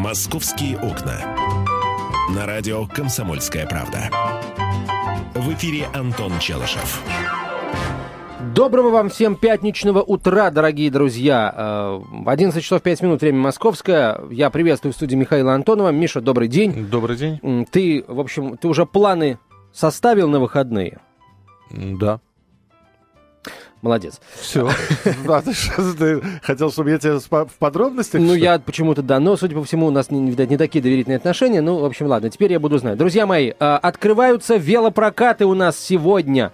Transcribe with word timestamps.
«Московские 0.00 0.78
окна». 0.78 1.20
На 2.34 2.46
радио 2.46 2.86
«Комсомольская 2.86 3.66
правда». 3.66 4.08
В 5.34 5.52
эфире 5.52 5.88
Антон 5.92 6.38
Челышев. 6.38 7.02
Доброго 8.54 8.88
вам 8.88 9.10
всем 9.10 9.36
пятничного 9.36 10.00
утра, 10.00 10.50
дорогие 10.50 10.90
друзья. 10.90 12.00
11 12.24 12.64
часов 12.64 12.80
5 12.80 13.02
минут, 13.02 13.20
время 13.20 13.40
московское. 13.40 14.18
Я 14.30 14.48
приветствую 14.48 14.94
в 14.94 14.96
студии 14.96 15.16
Михаила 15.16 15.52
Антонова. 15.52 15.90
Миша, 15.90 16.22
добрый 16.22 16.48
день. 16.48 16.86
Добрый 16.86 17.18
день. 17.18 17.66
Ты, 17.70 18.02
в 18.08 18.20
общем, 18.20 18.56
ты 18.56 18.68
уже 18.68 18.86
планы 18.86 19.38
составил 19.70 20.30
на 20.30 20.40
выходные? 20.40 20.98
Да. 21.70 22.20
Молодец. 23.82 24.20
Все. 24.38 24.68
А 25.26 25.40
ты, 25.40 25.52
ты 25.98 26.22
хотел, 26.42 26.70
чтобы 26.70 26.90
я 26.90 26.98
тебе 26.98 27.18
в 27.18 27.58
подробностях? 27.58 28.20
Ну, 28.20 28.34
я 28.34 28.58
почему-то 28.58 29.02
да. 29.02 29.18
Но, 29.20 29.36
судя 29.36 29.54
по 29.54 29.64
всему, 29.64 29.86
у 29.86 29.90
нас, 29.90 30.10
не, 30.10 30.30
видать, 30.30 30.50
не 30.50 30.58
такие 30.58 30.82
доверительные 30.82 31.16
отношения. 31.16 31.62
Ну, 31.62 31.78
в 31.78 31.84
общем, 31.86 32.06
ладно, 32.06 32.28
теперь 32.28 32.52
я 32.52 32.60
буду 32.60 32.76
знать. 32.76 32.98
Друзья 32.98 33.26
мои, 33.26 33.52
а, 33.58 33.78
открываются 33.78 34.56
велопрокаты 34.56 35.46
у 35.46 35.54
нас 35.54 35.78
сегодня. 35.78 36.52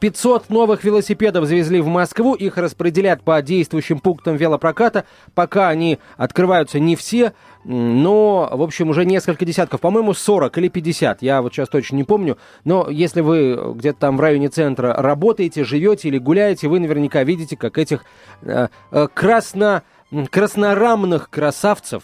500 0.00 0.44
а, 0.48 0.52
новых 0.52 0.82
велосипедов 0.84 1.46
завезли 1.46 1.80
в 1.82 1.88
Москву. 1.88 2.34
Их 2.34 2.56
распределят 2.56 3.22
по 3.22 3.42
действующим 3.42 3.98
пунктам 3.98 4.36
велопроката. 4.36 5.04
Пока 5.34 5.68
они 5.68 5.98
открываются 6.16 6.80
не 6.80 6.96
все 6.96 7.34
но, 7.64 8.48
в 8.52 8.62
общем, 8.62 8.90
уже 8.90 9.04
несколько 9.04 9.44
десятков, 9.44 9.80
по-моему, 9.80 10.14
40 10.14 10.58
или 10.58 10.68
50, 10.68 11.22
я 11.22 11.42
вот 11.42 11.52
сейчас 11.52 11.68
точно 11.68 11.96
не 11.96 12.04
помню, 12.04 12.38
но 12.64 12.88
если 12.90 13.20
вы 13.20 13.74
где-то 13.74 14.00
там 14.00 14.16
в 14.16 14.20
районе 14.20 14.48
центра 14.48 14.94
работаете, 14.94 15.64
живете 15.64 16.08
или 16.08 16.18
гуляете, 16.18 16.68
вы 16.68 16.80
наверняка 16.80 17.22
видите, 17.22 17.56
как 17.56 17.78
этих 17.78 18.04
э, 18.42 18.68
э, 18.90 19.08
красно, 19.14 19.82
краснорамных 20.30 21.30
красавцев 21.30 22.02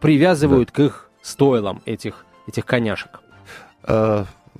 привязывают 0.00 0.68
да. 0.68 0.74
к 0.74 0.78
их 0.80 1.10
стойлам, 1.22 1.82
этих, 1.86 2.26
этих 2.46 2.64
коняшек. 2.66 3.20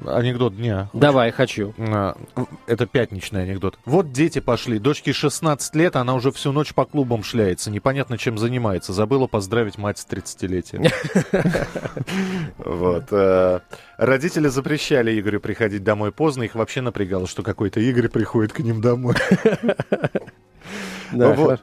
Анекдот 0.07 0.57
дня. 0.57 0.91
Давай, 0.93 1.33
хочу. 1.33 1.75
А, 1.79 2.17
это 2.67 2.87
пятничный 2.87 3.43
анекдот. 3.43 3.79
Вот 3.85 4.13
дети 4.13 4.39
пошли. 4.39 4.79
Дочке 4.79 5.13
16 5.13 5.75
лет, 5.75 5.97
она 5.97 6.15
уже 6.15 6.31
всю 6.31 6.53
ночь 6.53 6.73
по 6.73 6.85
клубам 6.85 7.25
шляется. 7.25 7.71
Непонятно, 7.71 8.17
чем 8.17 8.39
занимается. 8.39 8.93
Забыла 8.93 9.27
поздравить 9.27 9.77
мать 9.77 9.99
с 9.99 10.07
30-летием. 10.07 10.91
Вот. 12.59 13.07
Э, 13.11 13.61
родители 13.97 14.49
запрещали 14.49 15.19
Игорю 15.19 15.41
приходить 15.41 15.83
домой 15.83 16.13
поздно. 16.13 16.45
Их 16.45 16.55
вообще 16.55 16.81
напрягало, 16.81 17.27
что 17.27 17.43
какой-то 17.43 17.81
Игорь 17.81 18.09
приходит 18.09 18.53
к 18.53 18.61
ним 18.61 18.81
домой. 18.81 19.15
Да, 21.13 21.33
вот. 21.33 21.61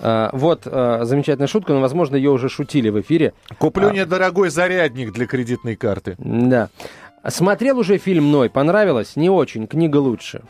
А, 0.00 0.30
вот 0.32 0.62
а, 0.66 1.04
замечательная 1.04 1.46
шутка, 1.46 1.72
но, 1.72 1.80
возможно, 1.80 2.16
ее 2.16 2.30
уже 2.30 2.48
шутили 2.48 2.88
в 2.88 3.00
эфире. 3.00 3.34
Куплю 3.58 3.88
а, 3.88 3.92
недорогой 3.92 4.50
зарядник 4.50 5.12
для 5.12 5.26
кредитной 5.26 5.76
карты. 5.76 6.16
Да. 6.18 6.70
Смотрел 7.28 7.78
уже 7.78 7.98
фильм 7.98 8.30
«Ной», 8.30 8.50
понравилось? 8.50 9.16
Не 9.16 9.30
очень, 9.30 9.66
книга 9.66 9.96
лучше. 9.96 10.42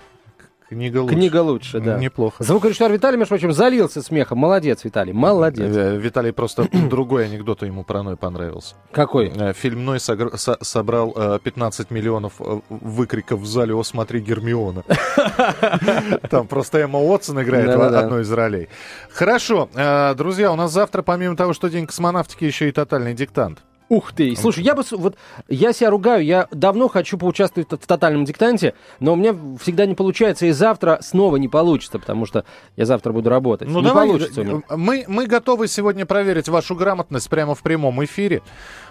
Книга 0.68 0.98
лучше. 0.98 1.14
Книга 1.14 1.42
лучше, 1.42 1.80
да. 1.80 1.96
Неплохо. 1.96 2.42
Звукорежиссер 2.42 2.90
Виталий, 2.90 3.16
между 3.16 3.28
прочим, 3.28 3.52
залился 3.52 4.02
смехом. 4.02 4.38
Молодец, 4.38 4.82
Виталий, 4.82 5.12
молодец. 5.12 5.76
Э, 5.76 5.96
Виталий 5.96 6.32
просто 6.32 6.68
другой 6.90 7.26
анекдот 7.26 7.62
ему 7.62 7.84
про 7.84 8.02
Ной 8.02 8.16
понравился. 8.16 8.74
Какой? 8.90 9.28
Э, 9.32 9.52
фильм 9.52 9.84
Ной 9.84 10.00
собрал 10.00 11.38
15 11.38 11.86
э, 11.88 11.94
миллионов 11.94 12.40
выкриков 12.68 13.40
в 13.40 13.46
зале 13.46 13.74
«О, 13.74 13.84
смотри, 13.84 14.20
Гермиона». 14.20 14.82
Там 16.30 16.48
просто 16.48 16.78
Эмма 16.80 16.98
Уотсон 16.98 17.40
играет 17.42 17.68
одной 17.68 18.22
из 18.22 18.32
ролей. 18.32 18.68
Хорошо, 19.10 19.68
друзья, 20.16 20.50
у 20.50 20.56
нас 20.56 20.72
завтра, 20.72 21.02
помимо 21.02 21.36
того, 21.36 21.52
что 21.52 21.68
День 21.68 21.86
космонавтики, 21.86 22.44
еще 22.44 22.68
и 22.68 22.72
тотальный 22.72 23.14
диктант. 23.14 23.60
Ух 23.88 24.12
ты! 24.12 24.34
Слушай, 24.36 24.64
я 24.64 24.74
бы 24.74 24.82
вот 24.92 25.16
я 25.48 25.72
себя 25.72 25.90
ругаю, 25.90 26.24
я 26.24 26.48
давно 26.50 26.88
хочу 26.88 27.16
поучаствовать 27.18 27.70
в 27.70 27.86
тотальном 27.86 28.24
диктанте, 28.24 28.74
но 28.98 29.12
у 29.12 29.16
меня 29.16 29.36
всегда 29.60 29.86
не 29.86 29.94
получается, 29.94 30.46
и 30.46 30.50
завтра 30.50 30.98
снова 31.02 31.36
не 31.36 31.48
получится, 31.48 31.98
потому 31.98 32.26
что 32.26 32.44
я 32.76 32.84
завтра 32.84 33.12
буду 33.12 33.30
работать. 33.30 33.68
Ну, 33.68 33.78
не 33.78 33.86
давай, 33.86 34.08
получится 34.08 34.42
меня. 34.42 34.62
Мы, 34.70 35.04
мы 35.06 35.26
готовы 35.26 35.68
сегодня 35.68 36.04
проверить 36.04 36.48
вашу 36.48 36.74
грамотность 36.74 37.30
прямо 37.30 37.54
в 37.54 37.62
прямом 37.62 38.04
эфире. 38.04 38.42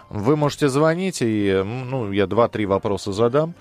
Вы 0.09 0.35
можете 0.35 0.69
звонить, 0.69 1.19
и 1.21 1.61
ну, 1.65 2.11
я 2.11 2.27
два-три 2.27 2.65
вопроса 2.65 3.11
задам. 3.11 3.55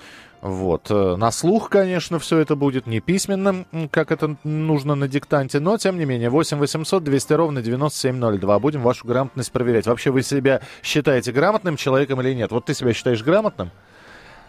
Вот. 0.45 0.91
Э, 0.91 1.17
на 1.17 1.31
слух, 1.31 1.71
конечно, 1.71 2.19
все 2.19 2.37
это 2.37 2.55
будет 2.55 2.87
не 2.87 3.01
письменным, 3.01 3.67
как 3.91 4.13
это 4.13 4.37
нужно 4.45 4.95
на 4.95 5.09
диктанте, 5.09 5.59
но, 5.59 5.79
тем 5.79 5.99
не 5.99 6.05
менее, 6.05 6.29
8 6.29 6.59
800 6.59 7.03
200 7.03 7.33
ровно 7.33 7.63
9702. 7.63 8.59
Будем 8.59 8.83
вашу 8.83 9.07
грамотность 9.07 9.51
проверять. 9.51 9.87
Вообще, 9.87 10.11
вы 10.11 10.23
себя 10.23 10.61
считаете 10.83 11.33
грамотным 11.33 11.77
человеком 11.77 12.21
или 12.21 12.35
нет? 12.35 12.51
Вот 12.51 12.67
ты 12.67 12.75
себя 12.75 12.93
считаешь 12.93 13.23
грамотным? 13.23 13.71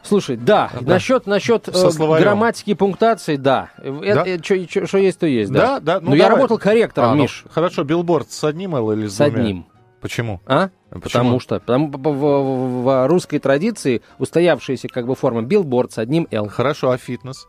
Слушай, 0.04 0.36
да, 0.36 0.70
да. 0.82 0.96
насчет, 0.96 1.28
насчет 1.28 1.70
э, 1.70 1.90
грамматики 1.98 2.72
и 2.72 2.74
пунктуации, 2.74 3.38
да. 3.38 3.70
да? 3.78 4.26
Что 4.44 4.98
есть, 4.98 5.20
то 5.20 5.28
есть, 5.28 5.52
да. 5.52 5.80
Да, 5.80 5.80
да. 5.80 5.94
Ну, 6.02 6.12
Но 6.12 6.18
давай. 6.18 6.20
я 6.20 6.30
работал 6.30 6.58
корректором, 6.58 7.10
а, 7.12 7.16
ну, 7.16 7.24
Миш. 7.24 7.46
Хорошо, 7.50 7.86
билборд 7.86 8.30
с 8.32 8.44
одним 8.44 8.76
Л 8.76 8.92
или 8.92 9.08
с, 9.08 9.16
с 9.16 9.22
одним. 9.22 9.66
Почему? 10.06 10.40
А? 10.46 10.70
Почему? 10.92 11.02
Потому 11.02 11.40
что 11.40 11.60
потому, 11.60 11.88
в, 11.88 11.98
в, 11.98 12.84
в 12.84 13.08
русской 13.08 13.40
традиции 13.40 14.04
устоявшаяся 14.20 14.88
как 14.88 15.08
бы 15.08 15.16
форма 15.16 15.42
билборд 15.42 15.94
с 15.94 15.98
одним 15.98 16.28
Л. 16.30 16.48
Хорошо, 16.48 16.92
а 16.92 16.98
фитнес? 17.00 17.48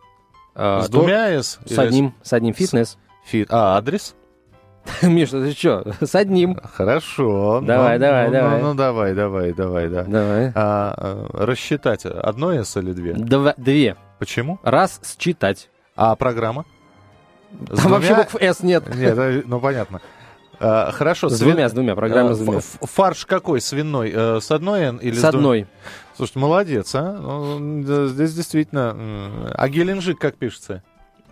А, 0.55 0.81
с 0.81 0.89
двумя 0.89 1.29
С? 1.33 1.59
С 1.67 1.79
одним, 1.79 2.15
с 2.23 2.33
одним 2.33 2.55
фитнес. 2.55 2.97
Фит, 3.27 3.49
а 3.51 3.77
адрес? 3.77 4.15
Миша, 5.03 5.43
ты 5.43 5.53
что? 5.53 5.85
С 6.01 6.15
одним. 6.15 6.59
Хорошо. 6.73 7.61
Давай, 7.61 7.99
ну, 7.99 8.07
давай, 8.07 8.27
ну, 8.29 8.33
давай. 8.33 8.63
Ну, 8.63 8.69
ну, 8.69 8.75
давай, 8.75 9.15
давай, 9.15 9.53
давай, 9.53 9.89
да. 9.91 10.05
Давай. 10.05 10.47
А, 10.55 10.95
а, 10.97 11.29
рассчитать 11.45 12.07
одно 12.07 12.55
С 12.55 12.75
или 12.79 12.95
две? 12.95 13.13
Два, 13.13 13.53
две. 13.59 13.97
Почему? 14.19 14.59
Раз 14.63 15.03
считать. 15.19 15.69
А 15.95 16.17
программа? 16.17 16.65
С 17.53 17.67
Там 17.67 17.77
двумя... 17.77 17.91
вообще 17.91 18.15
букв 18.15 18.37
S 18.37 18.63
нет. 18.63 18.95
Нет, 18.95 19.47
ну 19.47 19.61
понятно. 19.61 20.01
А, 20.61 20.91
хорошо. 20.93 21.29
С 21.29 21.37
свин... 21.37 21.51
двумя, 21.51 21.69
с 21.69 21.73
двумя, 21.73 21.95
программа 21.95 22.35
с 22.35 22.39
двумя. 22.39 22.61
Фарш 22.61 23.27
какой, 23.27 23.61
свиной? 23.61 24.13
Э, 24.15 24.41
с 24.41 24.51
одной 24.51 24.83
N 24.83 24.97
или 24.97 25.15
с, 25.15 25.21
с 25.21 25.25
одной? 25.25 25.63
Двум... 25.63 25.71
Слушай, 26.17 26.39
молодец, 26.39 26.95
а? 26.95 27.13
Ну, 27.13 28.09
здесь 28.09 28.33
действительно... 28.33 29.53
А 29.55 29.69
Геленджик 29.69 30.19
как 30.19 30.37
пишется? 30.37 30.83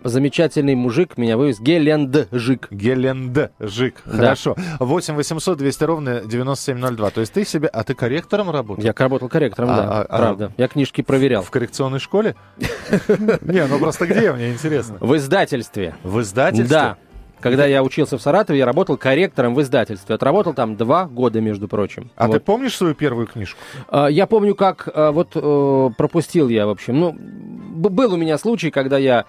Замечательный 0.03 0.75
мужик 0.75 1.17
меня 1.17 1.35
вывез. 1.35 1.59
Геленджик. 1.59 2.67
Геленджик. 2.69 3.95
Да. 4.05 4.17
Хорошо. 4.17 4.55
8 4.79 5.15
800 5.15 5.57
200 5.57 5.83
ровно 5.83 6.21
9702. 6.21 7.09
То 7.09 7.21
есть 7.21 7.33
ты 7.33 7.43
себе... 7.43 7.67
А 7.69 7.83
ты 7.83 7.95
корректором 7.95 8.51
работал? 8.51 8.83
Я 8.83 8.93
работал 8.95 9.29
корректором, 9.29 9.71
а, 9.71 9.75
да. 9.75 9.83
А, 9.83 10.01
а 10.03 10.17
правда. 10.19 10.51
А... 10.55 10.61
Я 10.61 10.67
книжки 10.67 11.01
проверял. 11.01 11.41
В 11.41 11.49
коррекционной 11.49 11.99
школе? 11.99 12.35
Не, 13.07 13.65
ну 13.65 13.79
просто 13.79 14.05
где, 14.05 14.31
мне 14.31 14.51
интересно. 14.51 14.97
В 14.99 15.15
издательстве. 15.17 15.95
В 16.03 16.21
издательстве? 16.21 16.69
Да. 16.69 16.97
Когда 17.45 17.67
я 17.67 17.83
учился 17.83 18.17
в 18.17 18.23
Саратове, 18.23 18.57
я 18.57 18.65
работал 18.65 18.97
корректором 18.97 19.53
в 19.53 19.61
издательстве. 19.61 20.15
Отработал 20.15 20.55
там 20.55 20.75
два 20.75 21.05
года, 21.05 21.41
между 21.41 21.67
прочим. 21.67 22.09
А 22.15 22.25
вот. 22.25 22.33
ты 22.33 22.39
помнишь 22.39 22.75
свою 22.75 22.95
первую 22.95 23.27
книжку? 23.27 23.59
А, 23.87 24.07
я 24.07 24.25
помню, 24.25 24.55
как 24.55 24.89
а, 24.91 25.11
вот 25.11 25.33
э, 25.35 25.89
пропустил 25.95 26.49
я, 26.49 26.65
в 26.65 26.71
общем. 26.71 26.99
Ну, 26.99 27.15
был 27.15 28.15
у 28.15 28.17
меня 28.17 28.39
случай, 28.39 28.71
когда 28.71 28.97
я 28.97 29.25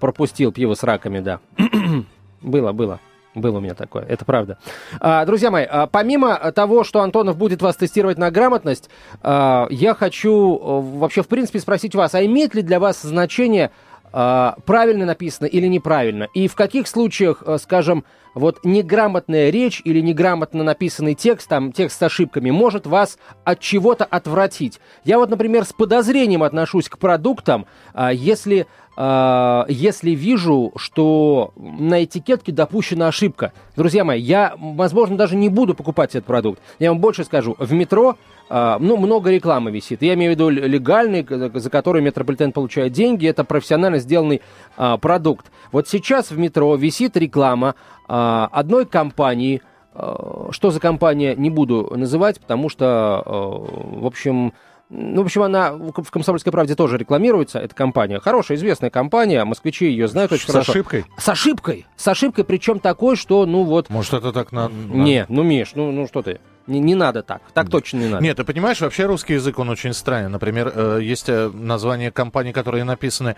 пропустил 0.00 0.50
пиво 0.50 0.74
с 0.74 0.82
раками, 0.82 1.20
да. 1.20 1.38
было, 2.42 2.72
было. 2.72 2.98
Было 3.34 3.58
у 3.58 3.60
меня 3.60 3.74
такое, 3.74 4.04
это 4.04 4.24
правда. 4.24 4.58
А, 5.00 5.24
друзья 5.24 5.50
мои, 5.50 5.64
а, 5.64 5.86
помимо 5.86 6.36
того, 6.52 6.82
что 6.82 7.00
Антонов 7.00 7.38
будет 7.38 7.62
вас 7.62 7.76
тестировать 7.76 8.18
на 8.18 8.30
грамотность, 8.32 8.90
а, 9.22 9.68
я 9.70 9.94
хочу 9.94 10.60
а, 10.60 10.80
вообще, 10.80 11.22
в 11.22 11.28
принципе, 11.28 11.60
спросить 11.60 11.94
вас, 11.94 12.14
а 12.14 12.24
имеет 12.26 12.54
ли 12.54 12.62
для 12.62 12.78
вас 12.78 13.00
значение 13.00 13.66
а, 13.66 13.72
правильно 14.12 15.06
написано 15.06 15.46
или 15.46 15.66
неправильно, 15.66 16.28
и 16.34 16.48
в 16.48 16.54
каких 16.54 16.86
случаях, 16.86 17.42
э, 17.44 17.58
скажем, 17.58 18.04
вот 18.34 18.60
неграмотная 18.64 19.50
речь 19.50 19.82
или 19.84 20.00
неграмотно 20.00 20.64
написанный 20.64 21.14
текст, 21.14 21.48
там 21.48 21.72
текст 21.72 21.98
с 21.98 22.02
ошибками, 22.02 22.50
может 22.50 22.86
вас 22.86 23.18
от 23.44 23.60
чего-то 23.60 24.04
отвратить. 24.04 24.80
Я 25.04 25.18
вот, 25.18 25.30
например, 25.30 25.64
с 25.64 25.72
подозрением 25.72 26.42
отношусь 26.42 26.88
к 26.88 26.98
продуктам, 26.98 27.66
а, 27.92 28.12
если 28.12 28.60
а, 28.62 28.66
если 28.94 30.10
вижу, 30.10 30.72
что 30.76 31.52
на 31.56 32.04
этикетке 32.04 32.52
допущена 32.52 33.08
ошибка. 33.08 33.52
Друзья 33.74 34.04
мои, 34.04 34.20
я, 34.20 34.54
возможно, 34.58 35.16
даже 35.16 35.34
не 35.34 35.48
буду 35.48 35.74
покупать 35.74 36.10
этот 36.10 36.26
продукт. 36.26 36.60
Я 36.78 36.90
вам 36.90 37.00
больше 37.00 37.24
скажу. 37.24 37.56
В 37.58 37.72
метро 37.72 38.16
а, 38.54 38.78
ну, 38.78 38.98
много 38.98 39.30
рекламы 39.30 39.70
висит. 39.70 40.02
Я 40.02 40.12
имею 40.12 40.32
в 40.32 40.34
виду 40.34 40.50
легальный, 40.50 41.26
за 41.26 41.70
который 41.70 42.02
метрополитен 42.02 42.52
получает 42.52 42.92
деньги. 42.92 43.26
Это 43.26 43.44
профессионально 43.44 43.98
сделанный 43.98 44.42
а, 44.76 44.98
продукт. 44.98 45.50
Вот 45.72 45.88
сейчас 45.88 46.30
в 46.30 46.38
метро 46.38 46.74
висит 46.76 47.16
реклама 47.16 47.74
одной 48.06 48.84
компании. 48.84 49.62
Что 49.94 50.70
за 50.70 50.80
компания, 50.80 51.34
не 51.34 51.50
буду 51.50 51.92
называть, 51.94 52.40
потому 52.40 52.70
что, 52.70 53.22
в 53.26 54.06
общем, 54.06 54.54
ну, 54.92 55.22
в 55.22 55.24
общем, 55.24 55.42
она 55.42 55.72
в 55.72 56.10
«Комсомольской 56.10 56.52
правде» 56.52 56.74
тоже 56.74 56.98
рекламируется, 56.98 57.58
эта 57.58 57.74
компания. 57.74 58.20
Хорошая, 58.20 58.58
известная 58.58 58.90
компания, 58.90 59.42
москвичи 59.44 59.86
ее 59.86 60.06
знают 60.06 60.32
очень 60.32 60.48
С 60.48 60.52
хорошо. 60.52 60.72
С 60.72 60.74
ошибкой? 60.74 61.04
С 61.16 61.28
ошибкой. 61.30 61.86
С 61.96 62.08
ошибкой, 62.08 62.44
причем 62.44 62.78
такой, 62.78 63.16
что, 63.16 63.46
ну 63.46 63.64
вот... 63.64 63.88
Может, 63.88 64.12
это 64.12 64.32
так 64.32 64.52
на... 64.52 64.68
Не, 64.68 65.24
ну, 65.30 65.42
Миш, 65.42 65.72
ну, 65.74 65.90
ну 65.92 66.06
что 66.06 66.20
ты. 66.20 66.40
Не, 66.66 66.78
не 66.80 66.94
надо 66.94 67.22
так. 67.22 67.42
Так 67.54 67.68
точно 67.70 67.98
не 67.98 68.08
надо. 68.08 68.22
Нет, 68.22 68.36
ты 68.36 68.44
понимаешь, 68.44 68.80
вообще 68.80 69.06
русский 69.06 69.34
язык, 69.34 69.58
он 69.58 69.68
очень 69.68 69.92
странный. 69.92 70.28
Например, 70.28 70.72
э, 70.74 71.00
есть 71.02 71.28
э, 71.28 71.50
названия 71.52 72.10
компаний, 72.12 72.52
которые 72.52 72.84
написаны 72.84 73.34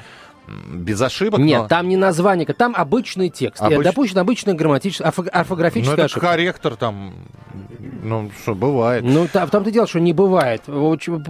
без 0.69 1.00
ошибок. 1.00 1.41
Нет, 1.41 1.62
но- 1.62 1.69
там 1.69 1.88
не 1.88 1.97
название, 1.97 2.47
там 2.47 2.75
обычный 2.76 3.31
текст. 3.31 3.62
Обыч- 3.62 3.82
Допущена 3.82 4.21
обычная 4.21 4.53
грамматическая, 4.55 5.11
орфо- 5.11 5.23
Ну, 5.25 5.31
орфографическая 5.32 5.94
это 5.94 6.05
ошибка. 6.05 6.26
корректор 6.29 6.76
там, 6.76 7.15
ну, 8.03 8.31
что, 8.43 8.55
бывает. 8.55 9.03
Ну, 9.06 9.27
та- 9.27 9.47
в 9.47 9.50
том-то 9.50 9.70
дело, 9.70 9.87
что 9.87 10.00
не 10.00 10.12
бывает. 10.12 10.62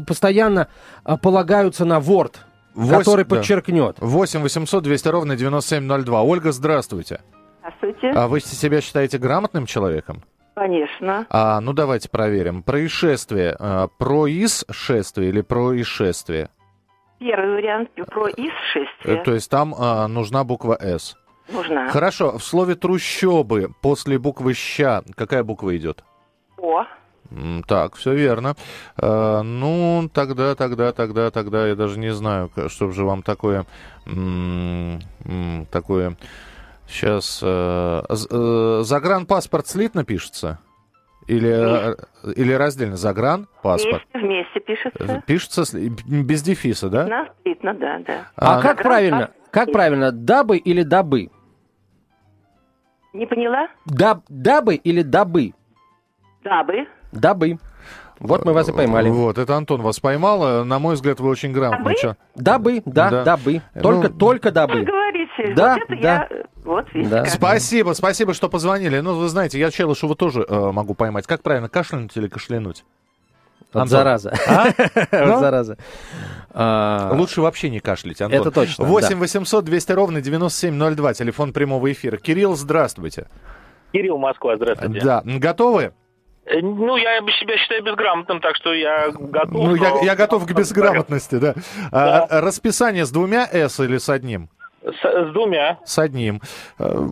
Постоянно 0.07 0.67
а, 1.05 1.17
полагаются 1.17 1.85
на 1.85 1.99
Word, 1.99 2.35
Восемь- 2.75 2.99
который 2.99 3.25
да. 3.25 3.37
подчеркнет. 3.37 3.97
8 4.01 4.41
800 4.43 4.83
200 4.83 5.09
ровно 5.09 5.37
9702. 5.37 6.23
Ольга, 6.23 6.51
здравствуйте. 6.51 7.21
Здравствуйте. 7.61 8.11
А 8.19 8.27
вы 8.27 8.41
себя 8.41 8.81
считаете 8.81 9.19
грамотным 9.19 9.67
человеком? 9.67 10.25
Конечно. 10.55 11.27
А, 11.31 11.61
ну, 11.61 11.73
давайте 11.73 12.09
проверим. 12.09 12.63
Происшествие. 12.63 13.57
А, 13.59 13.89
происшествие 13.99 15.31
или 15.31 15.41
происшествие? 15.41 16.51
Первый 17.19 17.55
вариант 17.55 17.91
про 17.95 18.29
Э, 18.29 19.23
То 19.25 19.33
есть 19.33 19.51
там 19.51 19.75
а, 19.77 20.07
нужна 20.09 20.45
буква 20.45 20.77
«С». 20.81 21.17
нужна. 21.51 21.89
Хорошо, 21.89 22.39
в 22.39 22.45
слове 22.45 22.75
«трущобы» 22.75 23.71
после 23.81 24.19
буквы 24.19 24.55
«ща» 24.55 25.03
какая 25.17 25.43
буква 25.43 25.77
идет? 25.77 26.05
О, 26.59 26.85
Так, 27.67 27.95
все 27.97 28.15
верно. 28.15 28.55
Э, 29.01 29.41
ну, 29.43 30.09
тогда, 30.13 30.55
тогда, 30.55 30.93
тогда, 30.93 31.31
тогда 31.31 31.67
я 31.67 31.75
даже 31.75 31.99
не 31.99 32.13
знаю, 32.13 32.51
что 32.69 32.91
же 32.91 33.05
вам 33.05 33.23
такое, 33.23 33.65
м, 34.07 35.01
м, 35.25 35.67
такое. 35.71 36.17
Сейчас 36.87 37.41
загранпаспорт 38.87 39.67
слитно 39.67 40.05
пишется 40.05 40.59
или 41.27 41.49
э, 41.51 41.97
или 42.37 42.53
раздельно 42.53 42.97
загранпаспорт 42.97 44.03
вместе, 44.13 44.27
вместе 44.27 44.61
пишется. 44.61 45.23
пишется 45.27 45.65
с- 45.65 45.73
без 45.75 46.43
дефиса, 46.43 46.91
да? 46.91 47.07
На 47.07 47.29
слитно, 47.43 47.73
да, 47.75 47.99
да. 48.07 48.27
А, 48.37 48.59
А, 48.59 48.63
как 48.63 48.83
правильно? 48.83 49.31
Как 49.51 49.73
правильно? 49.73 50.13
Дабы 50.13 50.59
или 50.59 50.83
дабы? 50.83 51.31
Не 53.15 53.27
поняла? 53.27 53.69
Даб, 53.87 54.25
дабы 54.29 54.75
или 54.75 55.03
дабы? 55.03 55.55
Дабы. 56.43 56.87
Дабы. 57.13 57.59
Вот 58.19 58.45
мы 58.45 58.53
вас 58.53 58.69
и 58.69 58.73
поймали. 58.73 59.09
Вот, 59.09 59.39
это 59.39 59.57
Антон 59.57 59.81
вас 59.83 60.01
поймал. 60.01 60.45
Э, 60.47 60.65
На 60.65 60.79
мой 60.79 60.95
взгляд, 60.95 61.21
вы 61.21 61.29
очень 61.31 61.53
грамотный. 61.53 61.95
Дабы? 62.03 62.17
Дабы, 62.35 62.83
да, 62.85 63.11
Да. 63.11 63.25
дабы. 63.25 63.63
Ну, 63.75 63.83
Только, 63.83 64.09
только 64.11 64.49
Вы 64.49 64.53
дабы. 64.53 64.85
Говорите. 65.37 65.55
Да, 65.55 65.75
вот 65.75 65.83
это 65.91 66.03
да. 66.03 66.29
я... 66.31 66.45
Вот, 66.65 66.95
видите, 66.95 67.11
Да. 67.11 67.25
Спасибо, 67.27 67.93
спасибо, 67.93 68.35
что 68.35 68.49
позвонили. 68.49 69.01
Ну, 69.01 69.15
вы 69.15 69.29
знаете, 69.29 69.59
я 69.59 69.71
Челышева 69.71 70.15
тоже 70.15 70.45
э, 70.49 70.71
могу 70.73 70.95
поймать. 70.95 71.27
Как 71.27 71.43
правильно, 71.43 71.69
кашлянуть 71.69 72.17
или 72.17 72.29
кашлянуть? 72.29 72.85
Вот 73.73 73.83
Антон. 73.83 73.89
зараза. 73.89 74.33
Вот 74.47 75.09
Ну? 75.13 75.39
зараза. 75.41 75.77
Лучше 77.17 77.41
вообще 77.41 77.71
не 77.71 77.81
кашлять, 77.81 78.23
Антон. 78.23 78.41
Это 78.41 78.51
точно, 78.53 78.85
8 78.85 79.09
да. 79.11 79.17
800 79.17 79.65
200 79.65 79.93
ровно 79.93 80.21
9702, 80.21 81.15
телефон 81.15 81.53
прямого 81.53 81.91
эфира. 81.91 82.17
Кирилл, 82.17 82.55
здравствуйте. 82.55 83.27
Кирилл, 83.93 84.19
Москва, 84.19 84.57
здравствуйте. 84.57 85.01
Да, 85.01 85.23
готовы? 85.25 85.93
Э, 86.47 86.61
Ну, 86.61 86.97
я 86.97 87.19
себя 87.19 87.57
считаю 87.59 87.83
безграмотным, 87.83 88.41
так 88.41 88.55
что 88.57 88.73
я 88.73 89.11
готов. 89.11 89.53
Ну, 89.53 89.75
я, 90.05 90.15
готов 90.15 90.47
к 90.47 90.53
безграмотности, 90.53 91.37
да. 91.37 91.55
А, 91.91 92.25
а, 92.25 92.41
расписание 92.41 93.07
с 93.07 93.11
двумя 93.11 93.49
«с» 93.51 93.81
или 93.81 93.99
с 93.99 94.09
одним? 94.09 94.51
С, 94.85 95.31
с 95.31 95.33
двумя. 95.33 95.79
С 95.87 95.99
одним. 95.99 96.43
Э, 96.79 97.07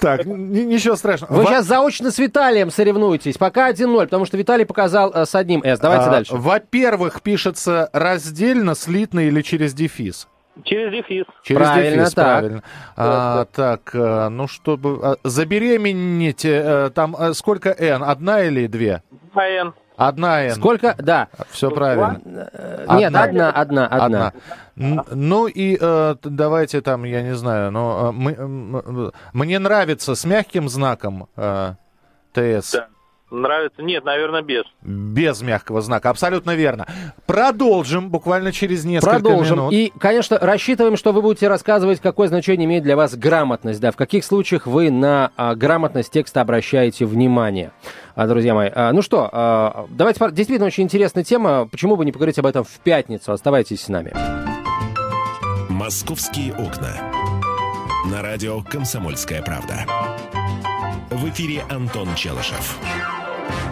Так, 0.00 0.26
н- 0.26 0.50
ничего 0.50 0.96
страшного. 0.96 1.32
Вы 1.32 1.42
Во- 1.42 1.48
сейчас 1.48 1.64
заочно 1.66 2.10
с 2.10 2.18
Виталием 2.18 2.70
соревнуетесь. 2.70 3.38
Пока 3.38 3.70
1-0, 3.70 4.04
потому 4.06 4.24
что 4.26 4.36
Виталий 4.36 4.66
показал 4.66 5.12
э, 5.14 5.24
с 5.24 5.34
одним 5.36 5.62
«с». 5.64 5.78
Давайте 5.78 6.06
а, 6.06 6.10
дальше. 6.10 6.34
Во-первых, 6.34 7.22
пишется 7.22 7.88
раздельно, 7.92 8.74
слитно 8.74 9.20
или 9.20 9.42
через 9.42 9.74
дефис? 9.74 10.26
Через 10.64 10.90
дефис. 10.90 11.24
Через 11.44 11.58
Правильно, 11.60 12.02
дефис, 12.02 12.14
так. 12.14 12.24
правильно. 12.40 12.62
А, 12.96 13.44
так, 13.44 13.90
э, 13.94 14.28
ну 14.28 14.48
чтобы... 14.48 14.98
а, 15.00 15.16
забеременеть, 15.22 16.44
там 16.94 17.14
сколько 17.34 17.70
«н»? 17.78 18.02
Одна 18.02 18.42
или 18.42 18.66
две? 18.66 19.02
АН. 19.34 19.72
Одна 19.98 20.44
«н». 20.44 20.54
Сколько? 20.54 20.94
Да. 20.98 21.28
Все 21.50 21.70
правильно. 21.70 22.20
Э, 22.52 22.84
Одна. 22.86 22.98
Нет, 22.98 23.14
одна, 23.16 23.50
одна, 23.50 23.86
одна. 23.88 24.32
Н- 24.76 25.04
Ну 25.10 25.46
и 25.48 25.76
э, 25.80 26.14
давайте 26.22 26.80
там, 26.80 27.04
я 27.04 27.22
не 27.22 27.34
знаю, 27.34 27.70
но 27.72 28.08
э, 28.08 28.12
мы- 28.12 28.32
м, 28.34 29.12
мне 29.32 29.58
нравится 29.58 30.14
с 30.14 30.24
мягким 30.24 30.68
знаком 30.68 31.28
э, 31.36 31.74
ТС. 32.32 32.72
Да. 32.72 32.86
Нравится? 33.30 33.82
Нет, 33.82 34.04
наверное, 34.04 34.40
без. 34.42 34.64
Без 34.82 35.42
мягкого 35.42 35.82
знака, 35.82 36.08
абсолютно 36.10 36.54
верно. 36.54 36.86
Продолжим 37.26 38.08
буквально 38.08 38.52
через 38.52 38.84
несколько 38.86 39.20
Продолжим. 39.20 39.58
минут. 39.58 39.72
И, 39.72 39.92
конечно, 39.98 40.38
рассчитываем, 40.40 40.96
что 40.96 41.12
вы 41.12 41.20
будете 41.20 41.46
рассказывать, 41.48 42.00
какое 42.00 42.28
значение 42.28 42.64
имеет 42.66 42.84
для 42.84 42.96
вас 42.96 43.14
грамотность, 43.16 43.80
да, 43.80 43.90
в 43.90 43.96
каких 43.96 44.24
случаях 44.24 44.66
вы 44.66 44.90
на 44.90 45.30
а, 45.36 45.54
грамотность 45.54 46.10
текста 46.10 46.40
обращаете 46.40 47.04
внимание, 47.04 47.72
А, 48.14 48.26
друзья 48.26 48.54
мои. 48.54 48.70
А, 48.74 48.92
ну 48.92 49.02
что, 49.02 49.28
а, 49.30 49.86
давайте, 49.90 50.20
действительно 50.30 50.66
очень 50.66 50.84
интересная 50.84 51.22
тема, 51.22 51.66
почему 51.70 51.96
бы 51.96 52.04
не 52.06 52.12
поговорить 52.12 52.38
об 52.38 52.46
этом 52.46 52.64
в 52.64 52.80
пятницу, 52.82 53.32
оставайтесь 53.32 53.82
с 53.82 53.88
нами. 53.88 54.12
«Московские 55.68 56.54
окна». 56.54 56.94
На 58.10 58.22
радио 58.22 58.62
«Комсомольская 58.62 59.42
правда». 59.42 59.84
В 61.10 61.28
эфире 61.30 61.62
Антон 61.70 62.08
Челышев. 62.14 62.78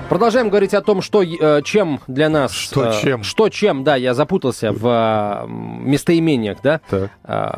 Продолжаем 0.09 0.51
говорить 0.51 0.73
о 0.73 0.83
том, 0.83 1.03
что, 1.03 1.23
э, 1.23 1.63
чем 1.65 2.01
для 2.07 2.29
нас... 2.29 2.53
Что 2.53 2.91
э, 2.91 2.93
чем? 3.03 3.25
Что 3.25 3.49
чем, 3.49 3.83
да, 3.83 3.97
я 3.97 4.15
запутался 4.15 4.71
в 4.71 4.87
э, 4.87 5.49
местоимениях, 5.49 6.59
да, 6.63 6.81
Так. 6.89 7.11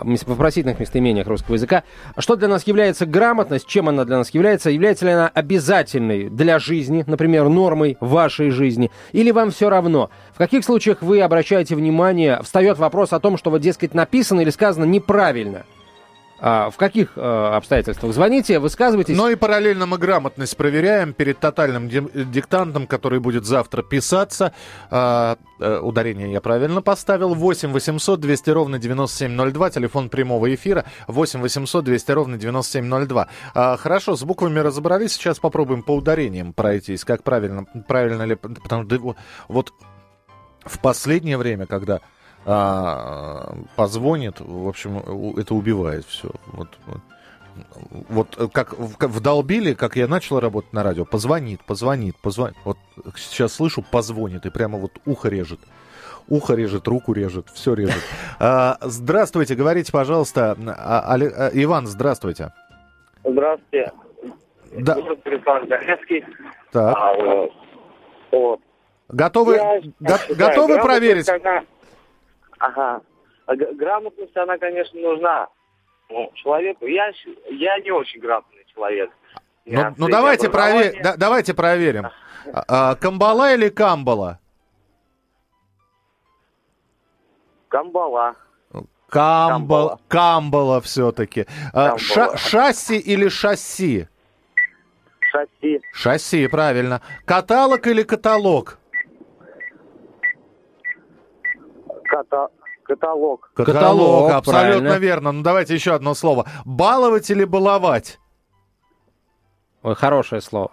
мес- 0.05 0.27
вопросительных 0.27 0.81
местоимениях 0.81 1.27
русского 1.27 1.57
языка. 1.57 1.83
Что 2.17 2.37
для 2.37 2.49
нас 2.49 2.67
является 2.67 3.05
грамотность, 3.05 3.67
чем 3.67 3.91
она 3.91 4.07
для 4.07 4.17
нас 4.17 4.31
является? 4.31 4.71
Является 4.71 5.05
ли 5.05 5.13
она 5.13 5.29
обязательной 5.29 6.31
для 6.31 6.59
жизни, 6.59 7.05
например, 7.07 7.51
нормой 7.51 7.99
вашей 8.01 8.51
жизни? 8.51 8.91
Или 9.13 9.31
вам 9.31 9.51
все 9.51 9.69
равно? 9.69 10.09
В 10.33 10.39
каких 10.39 10.65
случаях 10.65 11.03
вы 11.03 11.21
обращаете 11.21 11.77
внимание, 11.77 12.41
встает 12.43 12.79
вопрос 12.79 13.13
о 13.13 13.21
том, 13.21 13.37
что 13.37 13.51
вот, 13.51 13.61
дескать, 13.61 13.93
написано 13.93 14.41
или 14.41 14.51
сказано 14.51 14.85
неправильно? 14.85 15.65
А, 16.41 16.71
в 16.71 16.77
каких 16.77 17.13
э, 17.17 17.21
обстоятельствах? 17.21 18.13
Звоните, 18.13 18.59
высказывайтесь. 18.59 19.17
Но 19.17 19.29
и 19.29 19.35
параллельно 19.35 19.87
мы 19.87 19.99
грамотность 19.99 20.57
проверяем 20.57 21.13
перед 21.13 21.41
тотальным 21.41 21.89
ди- 21.89 22.25
диктантом, 22.25 22.87
который 22.87 23.19
будет 23.19 23.45
завтра 23.45 23.83
писаться. 23.83 24.53
А, 24.91 25.37
э, 25.59 25.79
ударение 25.79 26.31
я 26.31 26.41
правильно 26.41 26.81
поставил. 26.81 27.35
8 27.35 27.73
800 27.73 28.21
200 28.21 28.51
ровно 28.51 28.79
9702, 28.79 29.71
телефон 29.71 30.09
прямого 30.09 30.55
эфира. 30.55 30.85
8 31.09 31.41
800 31.41 31.85
200 31.85 32.11
ровно 32.13 32.37
9702. 32.37 33.29
А, 33.55 33.77
хорошо, 33.77 34.15
с 34.15 34.23
буквами 34.23 34.61
разобрались, 34.61 35.13
сейчас 35.15 35.41
попробуем 35.41 35.83
по 35.83 35.97
ударениям 35.97 36.53
пройтись. 36.53 37.05
Как 37.05 37.25
правильно, 37.25 37.65
правильно 37.89 38.23
ли... 38.23 38.37
Потому 38.37 38.85
что 38.85 39.17
вот 39.49 39.73
в 40.65 40.79
последнее 40.81 41.37
время, 41.37 41.67
когда 41.67 42.01
а, 42.51 43.55
позвонит, 43.77 44.41
в 44.41 44.67
общем, 44.67 44.99
это 45.39 45.55
убивает 45.55 46.07
все. 46.07 46.31
Вот, 46.47 46.69
вот. 46.87 47.01
Вот 48.09 48.29
э, 48.39 48.47
как 48.53 48.73
вдолбили, 48.79 49.75
как 49.75 49.97
я 49.97 50.07
начал 50.09 50.41
работать 50.41 50.73
на 50.73 50.83
радио, 50.83 51.05
позвонит, 51.05 51.61
позвонит, 51.65 52.17
позвонит. 52.17 52.57
Вот 52.65 52.79
сейчас 53.17 53.53
слышу, 53.53 53.83
позвонит, 53.83 54.47
и 54.47 54.51
прямо 54.51 54.79
вот 54.79 54.93
ухо 55.05 55.29
режет. 55.29 55.61
Ухо 56.29 56.55
режет, 56.55 56.87
руку 56.89 57.13
режет, 57.13 57.49
все 57.53 57.75
режет. 57.75 58.03
А, 58.39 58.79
здравствуйте, 58.81 59.55
говорите, 59.55 59.93
пожалуйста. 59.93 60.57
А, 60.69 61.15
а, 61.17 61.51
Иван, 61.53 61.87
здравствуйте. 61.87 62.53
Здравствуйте. 63.25 63.93
Да, 64.73 64.95
Город 64.95 65.19
Александр 65.25 65.67
Горецкий. 65.69 66.25
так. 66.73 66.97
А, 66.97 67.15
вот. 67.15 67.53
Вот. 68.31 68.61
Готовы, 69.09 69.55
Я- 69.57 69.81
го- 70.01 70.35
готовы 70.35 70.81
проверить? 70.81 71.29
она- 71.29 71.65
Ага. 72.59 73.01
А 73.47 73.57
Грамотность, 73.57 74.37
она, 74.37 74.59
конечно, 74.59 75.01
нужна 75.01 75.49
ну, 76.11 76.31
человеку. 76.35 76.87
Я, 76.87 77.11
я 77.51 77.79
не 77.81 77.91
очень 77.91 78.21
грамотный 78.21 78.65
человек. 78.75 79.11
Ну, 79.65 79.95
ну 79.97 80.09
давайте, 80.09 80.49
провер... 80.49 81.03
да- 81.03 81.17
давайте 81.17 81.55
проверим. 81.55 82.07
А, 82.53 82.65
а, 82.69 82.95
Камбала 82.95 83.55
или 83.55 83.69
Камбала? 83.69 84.39
Камбала. 87.69 88.37
Камбала, 89.09 89.99
Камбала. 90.09 90.81
Все-таки. 90.81 91.47
Камбала. 91.73 92.37
шасси 92.37 92.99
или 92.99 93.29
шасси? 93.29 94.09
Шасси. 95.21 95.81
Шасси, 95.93 96.49
правильно. 96.49 97.03
Каталог 97.25 97.87
или 97.87 98.03
каталог? 98.03 98.79
Ката... 102.09 102.49
Каталог. 102.83 103.51
Каталог, 103.55 104.31
абсолютно 104.31 104.81
правильно. 104.81 104.99
верно. 104.99 105.33
Ну 105.33 105.43
давайте 105.43 105.75
еще 105.75 105.93
одно 105.93 106.15
слово. 106.15 106.47
Баловать 106.65 107.31
или 107.31 107.45
баловать? 107.45 108.19
Ой, 109.83 109.95
хорошее 109.95 110.41
слово. 110.41 110.73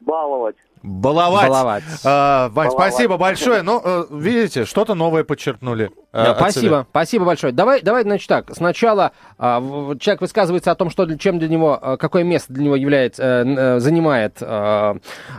Баловать. 0.00 0.56
Баловать. 0.86 1.48
Баловать. 1.48 1.82
А, 2.04 2.50
Вань, 2.50 2.70
спасибо 2.70 3.16
большое. 3.16 3.62
Ну, 3.62 3.80
э, 3.82 4.04
видите, 4.10 4.66
что-то 4.66 4.94
новое 4.94 5.24
подчеркнули. 5.24 5.86
э, 6.12 6.24
Да, 6.24 6.34
спасибо, 6.34 6.66
себя. 6.66 6.86
спасибо 6.90 7.24
большое. 7.24 7.54
Давай, 7.54 7.80
давай, 7.80 8.02
значит 8.02 8.28
так. 8.28 8.50
Сначала 8.54 9.12
а, 9.38 9.60
человек 9.98 10.20
высказывается 10.20 10.70
о 10.70 10.74
том, 10.74 10.90
что 10.90 11.06
для, 11.06 11.16
чем 11.16 11.38
для 11.38 11.48
него, 11.48 11.78
а, 11.80 11.96
какое 11.96 12.22
место 12.22 12.52
для 12.52 12.64
него 12.64 12.76
является, 12.76 13.22
э, 13.22 13.44
э, 13.46 13.80
занимает 13.80 14.36
а, 14.42 14.96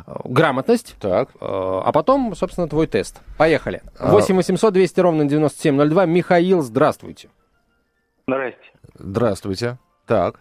э, 0.08 0.12
грамотность. 0.24 0.96
Так. 1.00 1.30
Э, 1.40 1.82
А 1.86 1.92
потом, 1.92 2.36
собственно, 2.36 2.68
твой 2.68 2.88
тест. 2.88 3.22
Поехали. 3.38 3.84
А. 4.00 4.12
8 4.12 4.36
800 4.36 4.74
200 4.74 5.00
ровно 5.00 5.26
9702. 5.26 6.06
Михаил, 6.08 6.64
здравствуйте. 6.64 7.30
Здрасте. 8.28 8.58
Здравствуйте. 8.98 9.78
Так. 10.08 10.40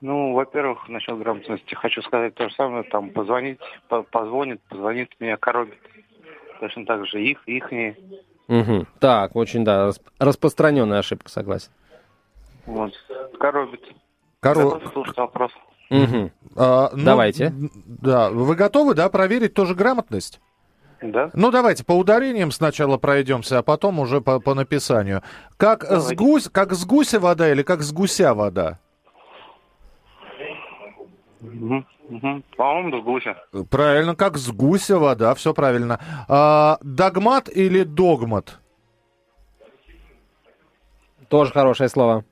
Ну, 0.00 0.32
во-первых, 0.34 0.88
насчет 0.88 1.18
грамотности 1.18 1.74
хочу 1.74 2.02
сказать 2.02 2.34
то 2.34 2.48
же 2.48 2.54
самое. 2.54 2.84
Там 2.84 3.10
позвонить, 3.10 3.58
по- 3.88 4.02
позвонит, 4.04 4.60
позвонит, 4.68 5.10
меня 5.18 5.36
коробит. 5.36 5.78
Точно 6.60 6.86
так 6.86 7.06
же 7.06 7.22
их, 7.22 7.38
ихние. 7.46 7.96
Мгм. 8.46 8.86
Так, 9.00 9.34
очень, 9.36 9.64
да, 9.64 9.88
расп- 9.88 10.06
распространенная 10.18 11.00
ошибка, 11.00 11.28
согласен. 11.30 11.70
Вот. 12.66 12.92
Коробит. 13.40 13.82
Коро- 14.40 14.80
вопрос. 15.16 15.52
Мгм. 15.90 16.30
А, 16.54 16.90
ну, 16.92 17.04
Давайте. 17.04 17.52
Да, 17.86 18.30
вы 18.30 18.54
готовы, 18.54 18.94
да, 18.94 19.08
проверить 19.08 19.54
тоже 19.54 19.74
грамотность? 19.74 20.40
Да? 21.00 21.30
Ну, 21.32 21.50
давайте 21.50 21.84
по 21.84 21.92
ударениям 21.92 22.50
сначала 22.50 22.98
пройдемся, 22.98 23.58
а 23.58 23.62
потом 23.62 23.98
уже 24.00 24.20
по, 24.20 24.40
по 24.40 24.54
написанию. 24.54 25.22
Как 25.56 25.84
с, 25.84 25.88
Давайте. 25.88 26.14
гусь, 26.16 26.48
как 26.48 26.72
с 26.72 26.84
гуся 26.84 27.20
вода 27.20 27.50
или 27.50 27.62
как 27.62 27.82
с 27.82 27.92
гуся 27.92 28.34
вода? 28.34 28.78
По-моему, 31.40 33.00
с 33.00 33.04
гуся. 33.04 33.36
Правильно, 33.70 34.14
как 34.16 34.36
с 34.38 34.50
гуся 34.50 34.98
вода, 34.98 35.34
все 35.34 35.54
правильно. 35.54 36.00
А, 36.28 36.78
догмат 36.82 37.48
или 37.48 37.84
догмат? 37.84 38.58
Тоже 41.28 41.52
хорошее 41.52 41.88
слово. 41.88 42.24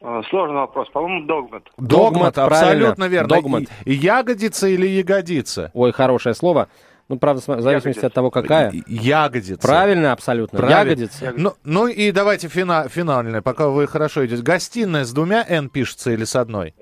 Э, 0.00 0.22
Сложный 0.30 0.56
вопрос. 0.56 0.88
По-моему, 0.90 1.26
догмат. 1.26 1.62
Догмат, 1.76 2.38
абсолютно 2.38 2.94
правильно. 2.94 3.04
верно. 3.08 3.28
Догмат. 3.28 3.62
И- 3.84 3.92
ягодица 3.92 4.68
или 4.68 4.86
ягодица? 4.86 5.70
Ой, 5.74 5.92
хорошее 5.92 6.34
слово. 6.34 6.68
Ну, 7.08 7.18
правда, 7.18 7.40
в 7.40 7.60
зависимости 7.62 8.04
от 8.04 8.12
того, 8.12 8.30
какая. 8.30 8.72
Ягодица. 8.86 9.60
Правильно, 9.66 10.12
абсолютно. 10.12 10.58
Правильно. 10.58 10.78
Ягодица. 10.90 11.32
Ну, 11.36 11.54
ну 11.64 11.86
и 11.86 12.12
давайте 12.12 12.48
фина, 12.48 12.86
финальное, 12.88 13.40
пока 13.42 13.68
вы 13.68 13.86
хорошо 13.86 14.24
идете. 14.26 14.42
Гостиная 14.42 15.04
с 15.04 15.12
двумя 15.12 15.44
«н» 15.48 15.68
пишется 15.70 16.10
или 16.10 16.24
с 16.24 16.36
одной? 16.36 16.74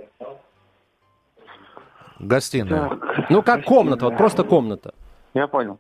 Гостиная. 2.18 2.98
Ну, 3.30 3.42
как 3.42 3.64
комната, 3.64 4.04
вот 4.06 4.16
просто 4.16 4.44
комната. 4.44 4.94
Я 5.34 5.46
понял. 5.46 5.78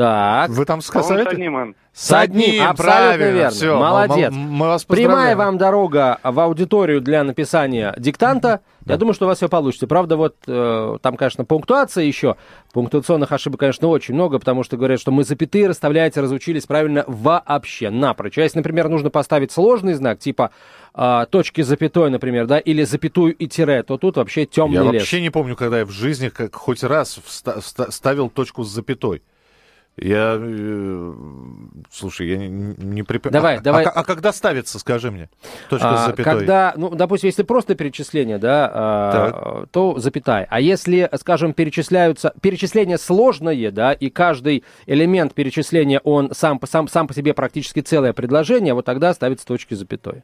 Так. 0.00 0.48
Вы 0.48 0.64
там 0.64 0.80
По-моему, 0.80 0.82
с 0.82 0.86
сказали? 0.86 1.28
одним 1.28 1.56
«Н». 1.58 1.74
С 1.92 2.10
одним, 2.12 2.62
абсолютно 2.66 2.74
правильно. 2.84 3.24
верно. 3.36 3.50
Всё, 3.50 3.78
Молодец. 3.78 4.32
мы 4.32 4.66
вас 4.68 4.84
Прямая 4.86 5.36
вам 5.36 5.58
дорога 5.58 6.18
в 6.22 6.40
аудиторию 6.40 7.02
для 7.02 7.22
написания 7.22 7.92
диктанта. 7.98 8.60
Я 8.86 8.96
думаю, 8.96 9.12
что 9.12 9.26
у 9.26 9.28
вас 9.28 9.36
все 9.38 9.50
получится. 9.50 9.86
Правда, 9.86 10.16
вот 10.16 10.36
э, 10.46 10.96
там, 11.02 11.16
конечно, 11.18 11.44
пунктуация 11.44 12.04
еще. 12.04 12.36
Пунктуационных 12.72 13.30
ошибок, 13.30 13.60
конечно, 13.60 13.88
очень 13.88 14.14
много, 14.14 14.38
потому 14.38 14.62
что 14.62 14.78
говорят, 14.78 15.00
что 15.00 15.10
мы 15.10 15.22
запятые 15.24 15.68
расставляете, 15.68 16.22
разучились 16.22 16.64
правильно 16.64 17.04
вообще, 17.06 17.90
напрочь. 17.90 18.38
А 18.38 18.42
если, 18.42 18.56
например, 18.58 18.88
нужно 18.88 19.10
поставить 19.10 19.52
сложный 19.52 19.92
знак, 19.92 20.18
типа 20.18 20.50
э, 20.94 21.26
точки 21.28 21.60
запятой, 21.60 22.08
например, 22.08 22.46
да, 22.46 22.58
или 22.58 22.84
запятую 22.84 23.34
и 23.34 23.46
тире, 23.48 23.82
то 23.82 23.98
тут 23.98 24.16
вообще 24.16 24.46
темный 24.46 24.76
Я 24.86 24.92
лес. 24.92 25.02
вообще 25.02 25.20
не 25.20 25.28
помню, 25.30 25.56
когда 25.56 25.80
я 25.80 25.84
в 25.84 25.90
жизни 25.90 26.30
как 26.30 26.54
хоть 26.54 26.82
раз 26.84 27.18
вста- 27.18 27.58
вста- 27.58 27.90
ставил 27.90 28.30
точку 28.30 28.62
с 28.62 28.70
запятой. 28.70 29.22
Я, 30.02 30.38
э, 30.40 31.12
слушай, 31.90 32.26
я 32.26 32.38
не, 32.38 32.74
не 32.78 33.02
припомню. 33.02 33.34
Давай, 33.34 33.58
а, 33.58 33.60
давай. 33.60 33.84
А, 33.84 33.90
а 33.90 34.02
когда 34.04 34.32
ставится, 34.32 34.78
скажи 34.78 35.10
мне, 35.10 35.28
точка 35.68 35.96
с 35.96 36.00
А, 36.00 36.06
запятой? 36.06 36.24
Когда, 36.24 36.72
ну, 36.74 36.88
допустим, 36.88 37.26
если 37.26 37.42
просто 37.42 37.74
перечисление, 37.74 38.38
да, 38.38 38.70
а, 38.72 39.66
то 39.70 39.98
запятая. 39.98 40.46
А 40.48 40.58
если, 40.58 41.10
скажем, 41.20 41.52
перечисляются, 41.52 42.32
перечисление 42.40 42.96
сложное, 42.96 43.70
да, 43.70 43.92
и 43.92 44.08
каждый 44.08 44.64
элемент 44.86 45.34
перечисления, 45.34 46.00
он 46.02 46.30
сам, 46.34 46.58
сам, 46.66 46.88
сам 46.88 47.06
по 47.06 47.12
себе 47.12 47.34
практически 47.34 47.80
целое 47.80 48.14
предложение, 48.14 48.72
вот 48.72 48.86
тогда 48.86 49.12
ставится 49.12 49.44
точки 49.44 49.74
запятой. 49.74 50.22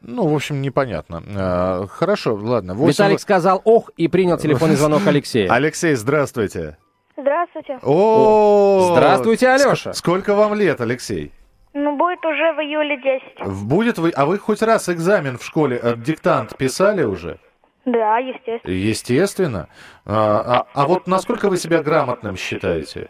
Ну, 0.00 0.28
в 0.28 0.34
общем, 0.34 0.62
непонятно. 0.62 1.24
А, 1.34 1.86
хорошо, 1.88 2.36
ладно. 2.36 2.74
Восемь- 2.74 2.92
Виталик 2.92 3.18
сказал 3.18 3.60
ох 3.64 3.90
и 3.96 4.06
принял 4.06 4.38
телефонный 4.38 4.76
звонок 4.76 5.04
Алексея. 5.08 5.50
Алексей, 5.52 5.96
здравствуйте. 5.96 6.76
Здравствуйте. 7.16 7.78
О, 7.82 8.90
Здравствуйте, 8.92 9.48
Алёша. 9.48 9.90
Ск- 9.90 9.94
Сколько 9.94 10.34
вам 10.34 10.54
лет, 10.54 10.80
Алексей? 10.80 11.32
Ну, 11.72 11.96
будет 11.96 12.24
уже 12.24 12.52
в 12.52 12.60
июле 12.60 12.96
10. 13.00 13.40
В- 13.40 13.66
Будет 13.66 13.98
вы, 13.98 14.10
а 14.10 14.26
вы 14.26 14.38
хоть 14.38 14.62
раз 14.62 14.88
экзамен 14.88 15.38
в 15.38 15.44
школе, 15.44 15.78
э, 15.82 15.94
диктант 15.96 16.56
писали 16.56 17.04
уже? 17.04 17.38
Да, 17.84 18.18
естественно. 18.18 18.72
Естественно. 18.72 19.68
А, 20.04 20.64
а- 20.74 20.82
а 20.82 20.86
вот 20.86 21.06
насколько 21.06 21.48
вы 21.48 21.56
себя 21.56 21.82
грамотным 21.82 22.36
считаете? 22.36 23.08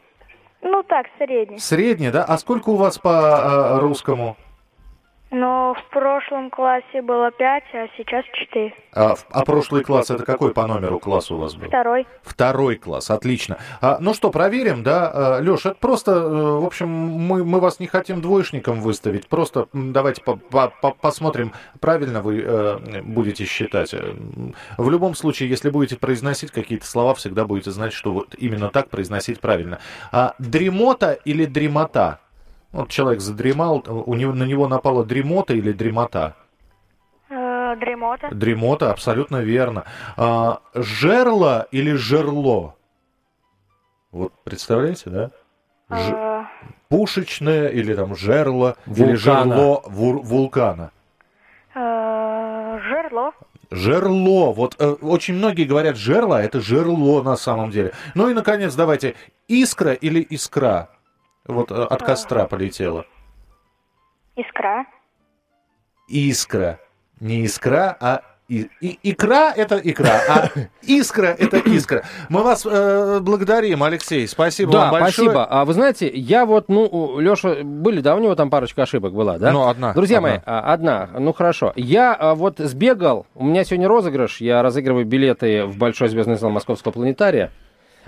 Ну, 0.62 0.82
так, 0.82 1.06
средний. 1.18 1.58
Средний, 1.58 2.10
да? 2.10 2.24
А 2.24 2.38
сколько 2.38 2.70
у 2.70 2.76
вас 2.76 2.98
по 2.98 3.08
э, 3.08 3.78
русскому? 3.80 4.36
Но 5.38 5.74
в 5.74 5.90
прошлом 5.92 6.48
классе 6.48 7.02
было 7.02 7.30
5, 7.30 7.64
а 7.74 7.86
сейчас 7.98 8.24
4. 8.32 8.72
А, 8.94 9.14
а 9.30 9.44
прошлый 9.44 9.84
класс 9.84 10.10
это 10.10 10.24
какой 10.24 10.54
по 10.54 10.66
номеру 10.66 10.98
класс 10.98 11.30
у 11.30 11.36
вас 11.36 11.54
был? 11.54 11.68
Второй. 11.68 12.06
Второй 12.22 12.76
класс, 12.76 13.10
отлично. 13.10 13.58
А, 13.82 13.98
ну 14.00 14.14
что, 14.14 14.30
проверим, 14.30 14.82
да? 14.82 15.38
Леш, 15.42 15.66
это 15.66 15.74
просто, 15.78 16.12
э, 16.12 16.58
в 16.60 16.64
общем, 16.64 16.88
мы, 16.88 17.44
мы 17.44 17.60
вас 17.60 17.80
не 17.80 17.86
хотим 17.86 18.22
двоечником 18.22 18.80
выставить. 18.80 19.28
Просто 19.28 19.68
давайте 19.74 20.22
по- 20.22 20.36
по- 20.36 20.72
по- 20.80 20.92
посмотрим, 20.92 21.52
правильно 21.80 22.22
вы 22.22 22.40
э, 22.42 23.02
будете 23.02 23.44
считать. 23.44 23.92
Э, 23.92 24.14
В 24.78 24.88
любом 24.90 25.14
случае, 25.14 25.50
если 25.50 25.68
будете 25.68 25.96
произносить 25.98 26.50
какие-то 26.50 26.86
слова, 26.86 27.12
всегда 27.14 27.44
будете 27.44 27.72
знать, 27.72 27.92
что 27.92 28.12
вот 28.12 28.34
именно 28.38 28.70
так 28.70 28.88
произносить 28.88 29.40
правильно. 29.40 29.80
А 30.12 30.32
дремота 30.38 31.12
или 31.12 31.44
дремота? 31.44 32.20
Вот 32.72 32.88
человек 32.90 33.20
задремал, 33.20 33.82
у 33.86 34.14
него, 34.14 34.32
на 34.34 34.44
него 34.44 34.68
напала 34.68 35.04
дремота 35.04 35.54
или 35.54 35.72
дремота? 35.72 36.34
Э, 37.30 37.74
дремота. 37.76 38.28
Дремота, 38.32 38.90
абсолютно 38.90 39.38
верно. 39.38 39.84
А, 40.16 40.60
жерло 40.74 41.66
или 41.70 41.92
жерло? 41.94 42.74
Вот 44.12 44.32
представляете, 44.44 45.10
да? 45.10 45.30
Ж- 45.90 46.12
Э, 46.12 46.44
Пушечное 46.88 47.68
или 47.68 47.94
там 47.94 48.14
жерло, 48.14 48.76
или 48.86 48.92
Вулкана. 49.14 49.16
жерло 49.16 49.82
вур- 49.86 50.22
вулкана. 50.22 50.90
э, 51.74 52.78
жерло. 52.88 53.32
Жерло. 53.70 54.52
Вот 54.52 54.76
э, 54.78 54.86
очень 55.02 55.34
многие 55.34 55.64
говорят 55.64 55.96
жерло, 55.96 56.38
а 56.38 56.42
это 56.42 56.60
жерло 56.60 57.22
на 57.22 57.36
самом 57.36 57.70
деле. 57.70 57.92
Ну 58.14 58.28
и, 58.28 58.34
наконец, 58.34 58.74
давайте, 58.74 59.14
искра 59.48 59.92
или 59.92 60.20
искра? 60.20 60.88
Вот 61.46 61.70
э, 61.70 61.74
от 61.74 62.02
костра 62.02 62.46
полетела. 62.46 63.06
Искра. 64.36 64.86
Искра. 66.08 66.78
Не 67.20 67.44
искра, 67.44 67.96
а 68.00 68.22
и, 68.48 68.68
и- 68.80 68.98
икра 69.02 69.52
это 69.56 69.80
икра, 69.82 70.20
а 70.28 70.48
искра 70.82 71.26
это 71.26 71.56
искра. 71.58 72.04
Мы 72.28 72.42
вас 72.44 72.64
э, 72.64 73.18
благодарим, 73.20 73.82
Алексей. 73.82 74.28
Спасибо 74.28 74.70
да, 74.72 74.80
вам 74.82 74.90
большое. 74.92 75.12
спасибо. 75.30 75.44
А 75.46 75.64
вы 75.64 75.72
знаете, 75.72 76.08
я 76.08 76.46
вот, 76.46 76.68
ну, 76.68 77.18
Леша, 77.18 77.56
были, 77.64 78.00
да, 78.00 78.14
у 78.14 78.20
него 78.20 78.36
там 78.36 78.50
парочка 78.50 78.82
ошибок 78.82 79.14
была, 79.14 79.38
да? 79.38 79.50
Ну, 79.50 79.66
одна, 79.66 79.94
Друзья 79.94 80.18
одна. 80.18 80.28
мои, 80.28 80.38
а, 80.46 80.72
одна, 80.72 81.08
ну 81.18 81.32
хорошо. 81.32 81.72
Я 81.74 82.14
а, 82.14 82.34
вот 82.36 82.58
сбегал, 82.58 83.26
у 83.34 83.44
меня 83.44 83.64
сегодня 83.64 83.88
розыгрыш, 83.88 84.40
я 84.40 84.62
разыгрываю 84.62 85.06
билеты 85.06 85.64
в 85.64 85.76
Большой 85.76 86.08
звездный 86.08 86.36
зал 86.36 86.50
Московского 86.50 86.92
планетария. 86.92 87.50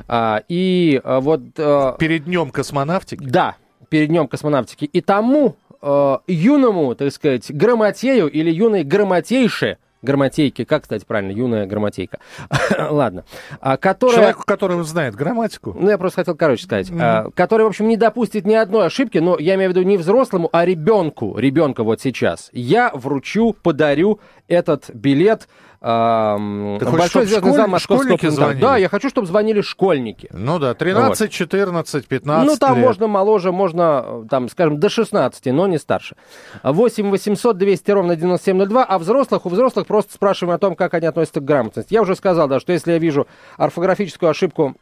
А, 0.07 0.43
и 0.49 1.00
а, 1.02 1.21
вот... 1.21 1.40
а, 1.59 1.97
Перед 1.99 2.25
днем 2.25 2.50
космонавтики. 2.50 3.25
да, 3.25 3.57
перед 3.88 4.09
днем 4.09 4.28
космонавтики. 4.28 4.85
И 4.85 5.00
тому 5.00 5.57
э, 5.81 6.17
юному, 6.26 6.95
так 6.95 7.12
сказать, 7.12 7.50
грамотею 7.50 8.28
или 8.28 8.50
юной 8.50 8.85
грамотейше, 8.85 9.78
грамотейке, 10.02 10.64
как, 10.64 10.83
кстати, 10.83 11.05
правильно, 11.05 11.33
юная 11.33 11.67
грамотейка, 11.67 12.19
ладно, 12.90 13.25
а, 13.61 13.76
которая... 13.76 14.17
Человеку, 14.17 14.45
который 14.47 14.83
знает 14.85 15.14
грамматику. 15.14 15.76
Ну, 15.78 15.90
я 15.90 15.99
просто 15.99 16.21
хотел 16.21 16.37
короче 16.37 16.64
сказать. 16.64 16.90
а, 16.93 17.31
который, 17.35 17.62
в 17.64 17.69
общем, 17.69 17.88
не 17.88 17.97
допустит 17.97 18.47
ни 18.47 18.55
одной 18.55 18.87
ошибки, 18.87 19.19
но 19.19 19.38
я 19.38 19.57
имею 19.57 19.71
в 19.71 19.76
виду 19.76 19.87
не 19.87 19.97
взрослому, 19.97 20.49
а 20.52 20.64
ребенку, 20.64 21.37
ребенка 21.37 21.83
вот 21.83 22.00
сейчас. 22.00 22.50
Я 22.52 22.90
вручу, 22.95 23.57
подарю 23.62 24.21
этот 24.47 24.90
билет 24.90 25.49
Ты 25.80 26.87
большой 26.90 27.26
звездный 27.26 27.52
зал 27.52 27.68
Московского 27.68 28.18
звонили? 28.30 28.61
Да, 28.61 28.76
я 28.76 28.88
хочу, 28.88 29.08
чтобы 29.08 29.26
звонили 29.26 29.61
школьники. 29.61 30.28
Ну 30.32 30.58
да, 30.58 30.75
13, 30.75 31.30
14, 31.30 32.06
15 32.06 32.47
Ну, 32.47 32.56
там 32.56 32.76
лет. 32.76 32.85
можно 32.85 33.06
моложе, 33.06 33.52
можно, 33.52 34.04
э, 34.04 34.25
там, 34.28 34.49
скажем, 34.49 34.80
до 34.80 34.88
16, 34.88 35.47
но 35.47 35.68
не 35.68 35.78
старше. 35.78 36.16
8 36.64 37.11
800 37.11 37.56
200 37.56 37.90
ровно 37.92 38.16
9702, 38.16 38.85
а 38.85 38.99
взрослых, 38.99 39.47
у 39.47 39.49
взрослых 39.49 39.87
просто 39.87 40.14
спрашиваем 40.14 40.56
о 40.56 40.58
том, 40.58 40.75
как 40.75 40.94
они 40.94 41.06
относятся 41.06 41.40
к 41.40 41.44
грамотности. 41.44 41.94
Я 41.94 42.02
уже 42.02 42.16
сказал, 42.16 42.49
да, 42.49 42.58
что 42.58 42.73
если 42.73 42.92
я 42.92 42.99
вижу 42.99 43.28
орфографическую 43.56 44.30
ошибку 44.30 44.75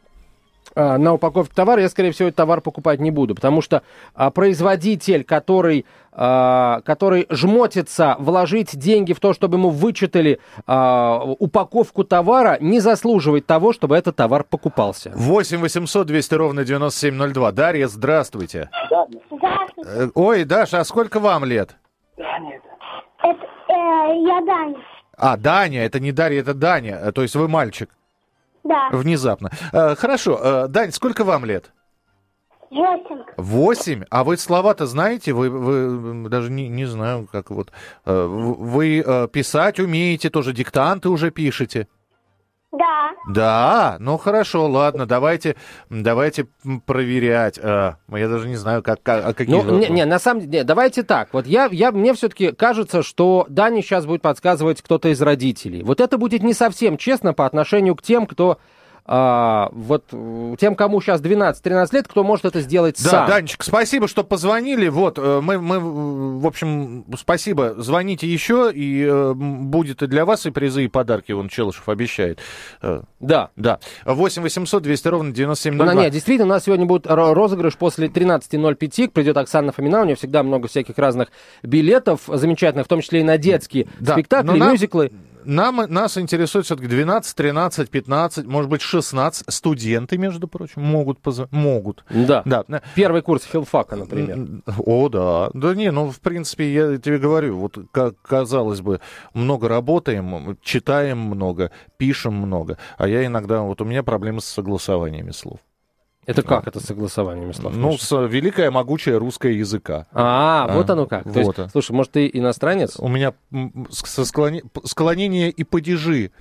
на 0.77 1.13
упаковке 1.13 1.53
товара, 1.55 1.81
я, 1.81 1.89
скорее 1.89 2.11
всего, 2.11 2.29
товар 2.31 2.61
покупать 2.61 2.99
не 2.99 3.11
буду, 3.11 3.33
потому 3.35 3.61
что 3.61 3.81
а, 4.13 4.29
производитель, 4.29 5.23
который, 5.23 5.85
а, 6.11 6.81
который 6.85 7.25
жмотится 7.29 8.15
вложить 8.19 8.77
деньги 8.77 9.13
в 9.13 9.19
то, 9.19 9.33
чтобы 9.33 9.57
ему 9.57 9.69
вычитали 9.69 10.39
а, 10.65 11.23
упаковку 11.39 12.03
товара, 12.03 12.57
не 12.59 12.79
заслуживает 12.79 13.45
того, 13.47 13.73
чтобы 13.73 13.95
этот 13.97 14.15
товар 14.15 14.43
покупался. 14.43 15.11
8 15.15 15.57
800 15.59 16.07
200 16.07 16.33
ровно 16.35 16.63
9702. 16.63 17.51
Дарья, 17.51 17.87
здравствуйте. 17.87 18.69
Э, 19.85 20.07
Ой, 20.13 20.43
Даша, 20.43 20.79
а 20.79 20.83
сколько 20.83 21.19
вам 21.19 21.45
лет? 21.45 21.75
Это, 22.17 23.39
э, 23.69 23.73
я 23.73 24.41
Даня. 24.45 24.77
А, 25.17 25.37
Даня, 25.37 25.83
это 25.83 25.99
не 25.99 26.11
Дарья, 26.11 26.41
это 26.41 26.53
Даня. 26.53 26.99
Э, 27.01 27.11
То 27.11 27.21
есть 27.23 27.35
вы 27.35 27.47
мальчик. 27.47 27.89
Да. 28.67 28.89
Внезапно. 28.91 29.49
Э, 29.71 29.95
Хорошо. 29.95 30.39
Э, 30.41 30.67
Дань, 30.67 30.91
сколько 30.91 31.23
вам 31.23 31.45
лет? 31.45 31.71
Восемь. 32.69 33.23
Восемь? 33.37 34.03
А 34.09 34.23
вы 34.23 34.35
слова-то 34.37 34.85
знаете? 34.85 35.31
Вы, 35.31 35.49
вы 35.49 36.29
даже 36.29 36.51
не, 36.51 36.67
не 36.67 36.85
знаю, 36.85 37.27
как 37.31 37.49
вот... 37.49 37.71
э, 38.05 38.25
Вы 38.25 39.03
писать 39.31 39.79
умеете, 39.79 40.29
тоже 40.29 40.51
диктанты 40.53 41.09
уже 41.09 41.31
пишете? 41.31 41.87
Да. 42.77 43.11
Да, 43.27 43.97
ну 43.99 44.17
хорошо, 44.17 44.67
ладно, 44.67 45.05
давайте, 45.05 45.55
давайте 45.89 46.47
проверять. 46.85 47.57
Э, 47.61 47.95
Я 48.09 48.27
даже 48.29 48.47
не 48.47 48.55
знаю, 48.55 48.83
как, 48.83 49.01
как- 49.03 49.25
а 49.25 49.33
какие... 49.33 49.55
Ну, 49.61 49.77
не, 49.79 49.87
не, 49.87 50.05
на 50.05 50.19
самом 50.19 50.49
деле, 50.49 50.63
давайте 50.63 51.03
так. 51.03 51.29
Вот 51.33 51.47
я, 51.47 51.67
я, 51.71 51.91
мне 51.91 52.13
все-таки 52.13 52.51
кажется, 52.51 53.03
что 53.03 53.45
Дане 53.49 53.81
сейчас 53.81 54.05
будет 54.05 54.21
подсказывать 54.21 54.81
кто-то 54.81 55.09
из 55.09 55.21
родителей. 55.21 55.83
Вот 55.83 56.01
это 56.01 56.17
будет 56.17 56.43
не 56.43 56.53
совсем 56.53 56.97
честно 56.97 57.33
по 57.33 57.45
отношению 57.45 57.95
к 57.95 58.01
тем, 58.01 58.25
кто 58.27 58.57
а, 59.09 59.69
вот 59.71 60.03
э, 60.11 60.55
тем, 60.59 60.75
кому 60.75 60.99
сейчас 61.01 61.21
12-13 61.21 61.87
лет, 61.93 62.07
кто 62.09 62.23
может 62.25 62.43
это 62.43 62.59
сделать 62.59 63.01
Да, 63.01 63.09
сам. 63.09 63.27
Данечка, 63.29 63.63
спасибо, 63.65 64.07
что 64.09 64.23
позвонили. 64.25 64.89
Вот, 64.89 65.17
э, 65.17 65.39
мы, 65.41 65.59
мы, 65.59 66.39
в 66.39 66.45
общем, 66.45 67.05
спасибо. 67.17 67.75
Звоните 67.77 68.27
еще, 68.27 68.69
и 68.73 69.03
э, 69.09 69.33
будет 69.33 70.03
и 70.03 70.07
для 70.07 70.25
вас 70.25 70.45
и 70.45 70.51
призы, 70.51 70.83
и 70.83 70.87
подарки, 70.89 71.31
он 71.31 71.47
Челышев 71.47 71.87
обещает. 71.87 72.39
Э, 72.81 73.01
Да. 73.21 73.49
Да. 73.55 73.79
8 74.05 74.41
800 74.41 74.83
200 74.83 75.07
ровно 75.07 75.29
Ну, 75.29 75.35
9702. 75.35 75.93
нет, 75.93 76.11
действительно, 76.11 76.47
у 76.47 76.49
нас 76.49 76.65
сегодня 76.65 76.85
будет 76.85 77.05
ро- 77.05 77.33
розыгрыш 77.33 77.77
после 77.77 78.09
13.05. 78.09 79.11
Придет 79.11 79.37
Оксана 79.37 79.71
Фомина, 79.71 80.01
у 80.01 80.05
нее 80.05 80.15
всегда 80.17 80.43
много 80.43 80.67
всяких 80.67 80.97
разных 80.97 81.29
билетов 81.63 82.21
замечательных, 82.27 82.85
в 82.85 82.89
том 82.89 83.01
числе 83.01 83.21
и 83.21 83.23
на 83.23 83.37
детские 83.37 83.87
Да, 83.99 84.13
спектакли, 84.13 84.47
но 84.47 84.55
нам- 84.55 84.71
мюзиклы. 84.73 85.11
Нам, 85.45 85.77
нас 85.87 86.17
интересует 86.17 86.65
все-таки 86.65 86.89
12, 86.89 87.33
13, 87.33 87.89
15, 87.89 88.45
может 88.47 88.69
быть, 88.69 88.81
16. 88.81 88.96
Студенты, 89.47 90.17
между 90.17 90.47
прочим, 90.47 90.81
могут. 90.83 91.19
поза- 91.19 91.47
Могут. 91.51 92.03
Да. 92.09 92.43
Да. 92.45 92.63
Первый 92.95 93.21
курс 93.21 93.43
филфака, 93.43 93.95
например. 93.95 94.61
О, 94.85 95.09
да. 95.09 95.49
Да 95.53 95.75
не, 95.75 95.91
ну, 95.91 96.11
в 96.11 96.19
принципе, 96.19 96.73
я 96.73 96.97
тебе 96.97 97.17
говорю, 97.17 97.57
вот, 97.57 97.77
как 97.91 98.21
казалось 98.21 98.81
бы, 98.81 98.99
много 99.33 99.67
работаем, 99.67 100.57
читаем 100.61 101.17
много, 101.19 101.71
пишем 101.97 102.33
много, 102.35 102.77
а 102.97 103.07
я 103.07 103.25
иногда, 103.25 103.61
вот 103.61 103.81
у 103.81 103.85
меня 103.85 104.03
проблемы 104.03 104.41
с 104.41 104.45
согласованиями 104.45 105.31
слов. 105.31 105.59
Это 106.25 106.41
как 106.41 106.67
это 106.67 106.81
с 106.81 106.83
согласованиями 106.83 107.53
слов? 107.53 107.73
Ну, 107.73 107.97
с 107.97 108.11
великое 108.27 108.69
могучее 108.69 109.17
русское 109.17 109.53
языка. 109.53 110.07
А, 110.11 110.67
А, 110.69 110.75
вот 110.75 110.89
оно 110.89 111.05
как. 111.05 111.25
Вот. 111.25 111.57
есть, 111.57 111.71
слушай, 111.71 111.93
может, 111.93 112.11
ты 112.11 112.29
иностранец? 112.33 112.99
У 112.99 113.07
меня 113.07 113.33
со 113.89 114.25
п- 114.33 114.81
склонение 114.83 115.49
и 115.49 115.63
падежи. 115.63 116.31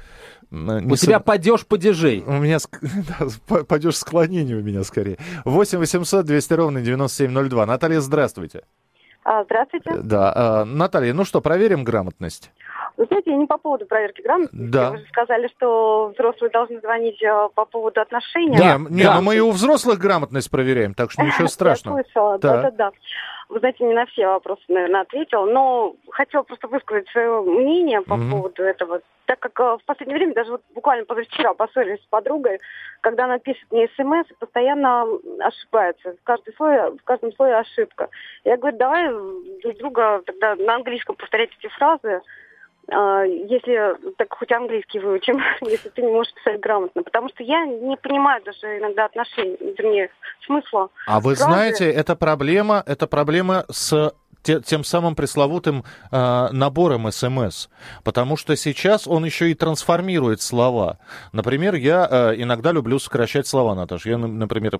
Не 0.50 0.92
У 0.92 0.96
со- 0.96 1.06
тебя 1.06 1.20
падеж 1.20 1.66
падежей. 1.66 2.22
У 2.26 2.32
меня 2.32 2.56
ск- 2.56 2.78
да, 3.48 3.64
падеж 3.64 3.96
склонения 3.96 4.56
у 4.56 4.62
меня 4.62 4.84
скорее. 4.84 5.18
8 5.44 5.78
800 5.78 6.24
200 6.26 6.52
ровно 6.54 6.80
9702. 6.80 7.66
Наталья, 7.66 8.00
здравствуйте. 8.00 8.62
А, 9.24 9.42
здравствуйте. 9.44 9.90
Да, 10.02 10.32
а, 10.34 10.64
Наталья, 10.64 11.12
ну 11.12 11.24
что, 11.24 11.40
проверим 11.40 11.82
грамотность? 11.82 12.52
Вы 12.96 13.04
знаете, 13.06 13.30
я 13.30 13.36
не 13.36 13.46
по 13.46 13.58
поводу 13.58 13.86
проверки 13.86 14.22
грамотности. 14.22 14.56
Да. 14.72 14.90
Вы 14.92 14.98
же 14.98 15.04
сказали, 15.06 15.48
что 15.48 16.12
взрослые 16.14 16.50
должны 16.50 16.80
звонить 16.80 17.22
э, 17.22 17.48
по 17.54 17.64
поводу 17.66 18.00
отношений. 18.00 18.56
Не, 18.56 18.78
не, 18.94 19.04
ну 19.10 19.22
мы 19.22 19.36
и 19.36 19.40
у 19.40 19.50
взрослых 19.50 19.98
грамотность 19.98 20.50
проверяем, 20.50 20.94
так 20.94 21.10
что 21.10 21.22
ничего 21.22 21.46
страшного. 21.48 21.98
Я 21.98 22.04
слышала, 22.04 22.38
Да. 22.38 22.56
да-да-да. 22.62 22.90
Вы 23.48 23.60
знаете, 23.60 23.84
не 23.84 23.94
на 23.94 24.06
все 24.06 24.26
вопросы, 24.26 24.62
наверное, 24.68 25.02
ответил, 25.02 25.46
но 25.46 25.94
хотела 26.10 26.42
просто 26.42 26.66
высказать 26.66 27.08
свое 27.10 27.42
мнение 27.42 28.00
по 28.00 28.16
Мгм. 28.16 28.30
поводу 28.30 28.62
этого. 28.64 29.00
Так 29.26 29.38
как 29.40 29.58
э, 29.60 29.76
в 29.80 29.84
последнее 29.84 30.16
время, 30.18 30.34
даже 30.34 30.52
вот 30.52 30.62
буквально 30.74 31.04
позавчера 31.04 31.54
поссорились 31.54 32.02
с 32.02 32.06
подругой, 32.06 32.60
когда 33.02 33.24
она 33.24 33.38
пишет 33.38 33.66
мне 33.70 33.88
смс, 33.96 34.28
и 34.30 34.34
постоянно 34.38 35.04
ошибается. 35.40 36.12
В, 36.20 36.24
каждой 36.24 36.54
слое, 36.54 36.90
в 36.90 37.04
каждом 37.04 37.32
слое 37.34 37.56
ошибка. 37.56 38.08
Я 38.44 38.56
говорю, 38.56 38.76
давай 38.78 39.08
друг 39.62 39.76
друга 39.78 40.22
тогда 40.26 40.56
на 40.56 40.76
английском 40.76 41.14
повторять 41.16 41.50
эти 41.58 41.70
фразы, 41.74 42.22
если 42.88 44.12
так 44.16 44.32
хоть 44.32 44.52
английский 44.52 45.00
выучим, 45.00 45.42
если 45.62 45.88
ты 45.88 46.02
не 46.02 46.12
можешь 46.12 46.32
писать 46.34 46.60
грамотно. 46.60 47.02
Потому 47.02 47.28
что 47.30 47.42
я 47.42 47.64
не 47.64 47.96
понимаю 47.96 48.42
даже 48.44 48.78
иногда 48.78 49.06
отношений, 49.06 49.56
вернее, 49.60 50.10
смысла. 50.44 50.90
А 51.06 51.20
вы 51.20 51.34
фразы. 51.34 51.44
знаете, 51.44 51.90
это 51.90 52.14
проблема, 52.14 52.82
это 52.86 53.06
проблема 53.06 53.64
с 53.70 54.14
те- 54.46 54.60
тем 54.60 54.84
самым 54.84 55.14
пресловутым 55.16 55.82
э, 56.12 56.48
набором 56.52 57.10
СМС, 57.10 57.66
потому 58.04 58.36
что 58.36 58.54
сейчас 58.56 59.06
он 59.08 59.24
еще 59.24 59.50
и 59.50 59.54
трансформирует 59.54 60.40
слова. 60.40 60.98
Например, 61.32 61.74
я 61.74 62.06
э, 62.08 62.34
иногда 62.38 62.70
люблю 62.72 62.98
сокращать 62.98 63.46
слова, 63.48 63.74
Наташа. 63.74 64.10
Я, 64.10 64.18
например, 64.18 64.78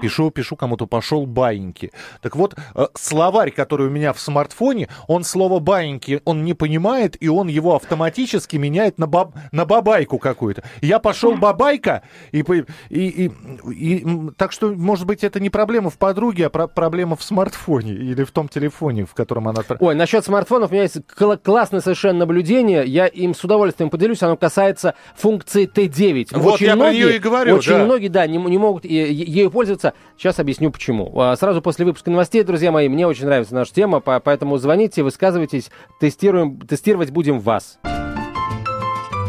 пишу, 0.00 0.30
пишу 0.30 0.54
кому-то 0.56 0.86
«пошел 0.86 1.26
баиньки». 1.26 1.90
Так 2.22 2.36
вот, 2.36 2.54
э, 2.74 2.86
словарь, 2.94 3.50
который 3.50 3.88
у 3.88 3.90
меня 3.90 4.12
в 4.12 4.20
смартфоне, 4.20 4.88
он 5.08 5.24
слово 5.24 5.58
«баиньки» 5.58 6.20
он 6.24 6.44
не 6.44 6.54
понимает, 6.54 7.20
и 7.20 7.28
он 7.28 7.48
его 7.48 7.74
автоматически 7.74 8.56
меняет 8.56 8.98
на, 8.98 9.06
баб, 9.06 9.34
на 9.50 9.64
бабайку 9.64 10.18
какую-то. 10.18 10.62
Я 10.80 11.00
пошел 11.00 11.36
бабайка, 11.36 12.02
и, 12.30 12.44
и, 12.90 13.24
и, 13.24 13.32
и, 13.70 14.06
так 14.36 14.52
что, 14.52 14.68
может 14.74 15.06
быть, 15.06 15.24
это 15.24 15.40
не 15.40 15.50
проблема 15.50 15.90
в 15.90 15.98
подруге, 15.98 16.46
а 16.46 16.50
про- 16.50 16.68
проблема 16.68 17.16
в 17.16 17.22
смартфоне 17.22 17.92
или 17.92 18.22
в 18.24 18.30
том 18.30 18.48
телефоне, 18.48 18.83
в 18.92 19.14
котором 19.14 19.48
она... 19.48 19.62
Ой, 19.80 19.94
насчет 19.94 20.24
смартфонов 20.24 20.70
у 20.70 20.72
меня 20.74 20.82
есть 20.84 20.98
кла- 21.18 21.36
классное 21.36 21.80
совершенно 21.80 22.20
наблюдение. 22.20 22.84
Я 22.86 23.06
им 23.06 23.34
с 23.34 23.42
удовольствием 23.44 23.90
поделюсь. 23.90 24.22
Оно 24.22 24.36
касается 24.36 24.94
функции 25.16 25.66
T9. 25.66 26.28
Вот 26.38 26.60
я 26.60 26.76
про 26.76 26.92
неё 26.92 27.08
и 27.10 27.18
говорю, 27.18 27.56
Очень 27.56 27.72
да. 27.72 27.84
многие, 27.84 28.08
да, 28.08 28.26
не, 28.26 28.36
не 28.38 28.58
могут 28.58 28.84
е- 28.84 29.12
е- 29.12 29.24
ею 29.26 29.50
пользоваться. 29.50 29.94
Сейчас 30.18 30.38
объясню, 30.38 30.70
почему. 30.70 31.12
А, 31.20 31.36
Сразу 31.36 31.62
после 31.62 31.84
выпуска 31.84 32.10
новостей, 32.10 32.42
друзья 32.42 32.70
мои, 32.72 32.88
мне 32.88 33.06
очень 33.06 33.26
нравится 33.26 33.54
наша 33.54 33.72
тема, 33.72 34.00
по- 34.00 34.20
поэтому 34.20 34.56
звоните, 34.58 35.02
высказывайтесь, 35.02 35.70
тестируем, 36.00 36.60
тестировать 36.60 37.10
будем 37.10 37.40
вас. 37.40 37.78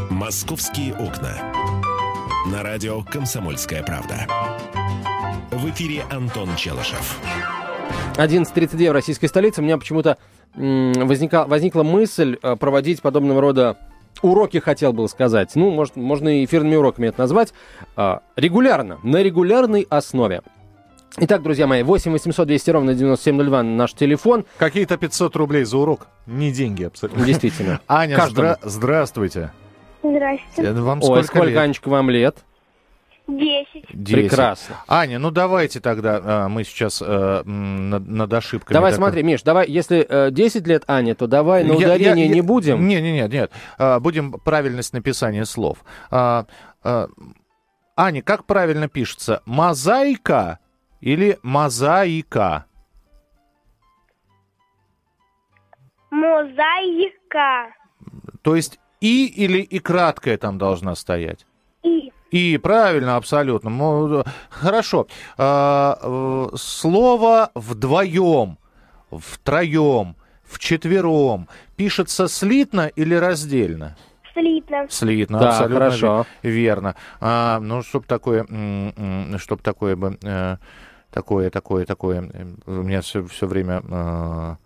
«Московские 0.10 0.94
окна». 0.94 1.34
На 2.52 2.64
радио 2.64 3.02
«Комсомольская 3.04 3.84
правда». 3.84 4.28
В 5.52 5.70
эфире 5.70 6.04
Антон 6.12 6.50
Челышев. 6.56 7.20
11.32 8.18 8.90
в 8.90 8.94
российской 8.94 9.28
столице. 9.28 9.62
У 9.62 9.64
меня 9.64 9.78
почему-то 9.78 10.18
м, 10.56 10.94
возника- 10.94 11.48
возникла 11.48 11.84
мысль 11.84 12.38
э, 12.42 12.56
проводить 12.56 13.02
подобного 13.02 13.42
рода 13.42 13.78
уроки, 14.22 14.60
хотел 14.60 14.94
бы 14.94 15.08
сказать. 15.10 15.52
Ну, 15.56 15.70
может, 15.72 15.96
можно 15.98 16.30
и 16.30 16.46
эфирными 16.46 16.76
уроками 16.76 17.08
это 17.08 17.20
назвать. 17.22 17.54
а, 17.98 18.22
регулярно, 18.38 19.00
на 19.04 19.22
регулярной 19.22 19.86
основе. 19.90 20.42
Итак, 21.18 21.44
друзья 21.44 21.68
мои, 21.68 21.84
8 21.84 22.12
800 22.12 22.48
200 22.48 22.70
ровно 22.72 22.94
9702 22.94 23.64
наш 23.64 23.94
телефон. 23.94 24.46
Какие-то 24.58 24.98
500 24.98 25.36
рублей 25.36 25.64
за 25.66 25.78
урок. 25.78 26.08
Не 26.26 26.52
деньги 26.52 26.84
абсолютно. 26.84 27.26
Действительно. 27.26 27.80
Аня, 27.88 28.16
здра- 28.30 28.58
здравствуйте. 28.64 29.52
Здрасте. 30.04 30.62
Э, 30.62 30.74
Вам 30.74 31.00
Ой, 31.00 31.04
сколько, 31.06 31.24
сколько, 31.28 31.48
лет? 31.48 31.58
Анечка, 31.58 31.90
вам 31.90 32.10
лет? 32.10 32.38
Десять. 33.28 33.88
Прекрасно. 33.88 34.76
Аня, 34.88 35.18
ну 35.18 35.32
давайте 35.32 35.80
тогда 35.80 36.22
а, 36.24 36.48
мы 36.48 36.64
сейчас 36.64 37.02
м, 37.02 37.90
над, 37.90 38.08
над 38.08 38.32
ошибками. 38.34 38.74
Давай 38.76 38.92
такой- 38.92 39.04
смотри, 39.04 39.24
Миш, 39.24 39.42
давай, 39.42 39.68
если 39.68 40.06
э, 40.08 40.30
10 40.32 40.68
лет 40.68 40.84
Аня, 40.88 41.16
то 41.16 41.26
давай 41.26 41.64
на 41.64 41.72
Я- 41.74 41.78
ударение 41.88 42.26
я- 42.28 42.32
не 42.32 42.38
я- 42.38 42.44
будем. 42.44 42.88
Не, 42.88 43.02
не, 43.02 43.14
нет, 43.14 43.32
нет. 43.32 43.52
А, 43.80 44.00
Будем 44.00 44.32
правильность 44.34 44.94
написания 44.94 45.46
слов. 45.46 45.80
А, 46.12 46.46
а, 46.84 47.08
Аня, 47.98 48.22
как 48.22 48.46
правильно 48.46 48.88
пишется? 48.88 49.42
Мозаика 49.46 50.60
или 51.02 51.40
мозаика? 51.42 52.66
Мозаика. 56.12 57.74
То 58.42 58.56
есть 58.56 58.80
И 59.02 59.28
или 59.28 59.60
и 59.60 59.80
краткая 59.80 60.38
там 60.38 60.58
должна 60.58 60.96
стоять? 60.96 61.46
И. 61.84 62.12
И, 62.36 62.58
правильно, 62.58 63.16
абсолютно. 63.16 63.70
Ну, 63.70 64.24
Хорошо. 64.50 65.08
А, 65.38 65.98
э, 66.02 66.58
Слово 66.58 67.50
вдвоем, 67.56 68.58
втроем, 69.10 70.18
вчетвером 70.44 71.48
пишется 71.78 72.28
слитно 72.28 72.88
или 72.88 73.16
раздельно? 73.16 73.96
Слитно. 74.34 74.86
Слитно, 74.90 75.40
Да, 75.40 75.48
абсолютно 75.48 75.76
хорошо. 75.80 76.26
ве- 76.44 76.50
верно. 76.50 76.96
А, 77.22 77.60
ну, 77.62 77.82
чтобы 77.84 78.06
такое, 78.06 78.46
м, 78.50 78.94
м, 78.98 79.40
чтоб 79.40 79.62
такое 79.62 79.96
бы, 79.96 80.18
э, 80.22 80.58
такое, 81.12 81.50
такое, 81.50 81.86
такое, 81.86 82.30
у 82.66 82.72
меня 82.84 83.00
все, 83.00 83.26
все 83.28 83.48
время, 83.48 83.76
м, 83.76 84.58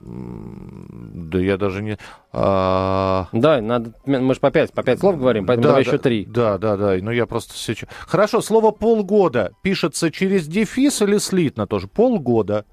да 0.00 1.38
я 1.40 1.56
даже 1.56 1.82
не... 1.82 1.98
а, 2.32 3.28
Да, 3.32 3.60
надо, 3.60 3.92
мы 4.06 4.32
же 4.34 4.40
по 4.40 4.50
пять, 4.50 4.72
по 4.72 4.82
пять 4.82 5.00
слов 5.00 5.18
говорим, 5.18 5.44
поэтому 5.46 5.68
давай 5.68 5.84
да, 5.84 5.90
еще 5.90 5.98
три. 5.98 6.24
Да, 6.24 6.56
да, 6.58 6.76
да. 6.76 6.96
Ну 7.00 7.10
я 7.10 7.26
просто 7.26 7.54
сейчас. 7.54 7.88
Хорошо, 8.06 8.40
слово 8.40 8.70
полгода 8.70 9.52
пишется 9.62 10.10
через 10.10 10.46
дефис 10.46 11.02
или 11.02 11.18
слитно 11.18 11.66
тоже? 11.66 11.88
Полгода. 11.88 12.64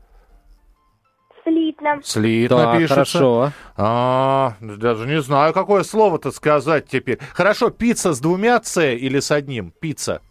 Слитно. 1.43 1.99
Слитно 2.03 2.57
Так, 2.57 2.77
пишется. 2.77 2.95
хорошо. 2.95 3.51
А, 3.77 4.53
даже 4.61 5.07
не 5.07 5.21
знаю, 5.21 5.53
какое 5.53 5.83
слово-то 5.83 6.31
сказать 6.31 6.87
теперь. 6.87 7.19
Хорошо, 7.33 7.69
пицца 7.69 8.13
с 8.13 8.19
двумя 8.19 8.61
С 8.63 8.81
или 8.83 9.19
с 9.19 9.31
одним? 9.31 9.71
Пицца. 9.79 10.21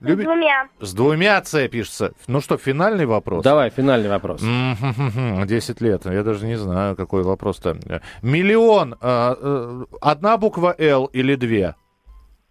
С 0.00 0.04
Люби- 0.04 0.22
двумя. 0.24 0.68
С 0.80 0.94
двумя 0.94 1.42
С 1.42 1.66
пишется. 1.68 2.12
Ну 2.28 2.40
что, 2.40 2.56
финальный 2.56 3.04
вопрос? 3.06 3.42
Давай, 3.42 3.70
финальный 3.70 4.08
вопрос. 4.08 4.40
10 4.42 5.80
лет. 5.80 6.04
Я 6.06 6.22
даже 6.22 6.46
не 6.46 6.56
знаю, 6.56 6.94
какой 6.96 7.22
вопрос-то. 7.24 7.76
Миллион. 8.22 8.94
э, 8.94 8.96
э, 9.00 9.84
Одна 10.00 10.36
буква 10.36 10.74
Л 10.78 11.06
или 11.06 11.34
две? 11.34 11.74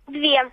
Две. 0.08 0.50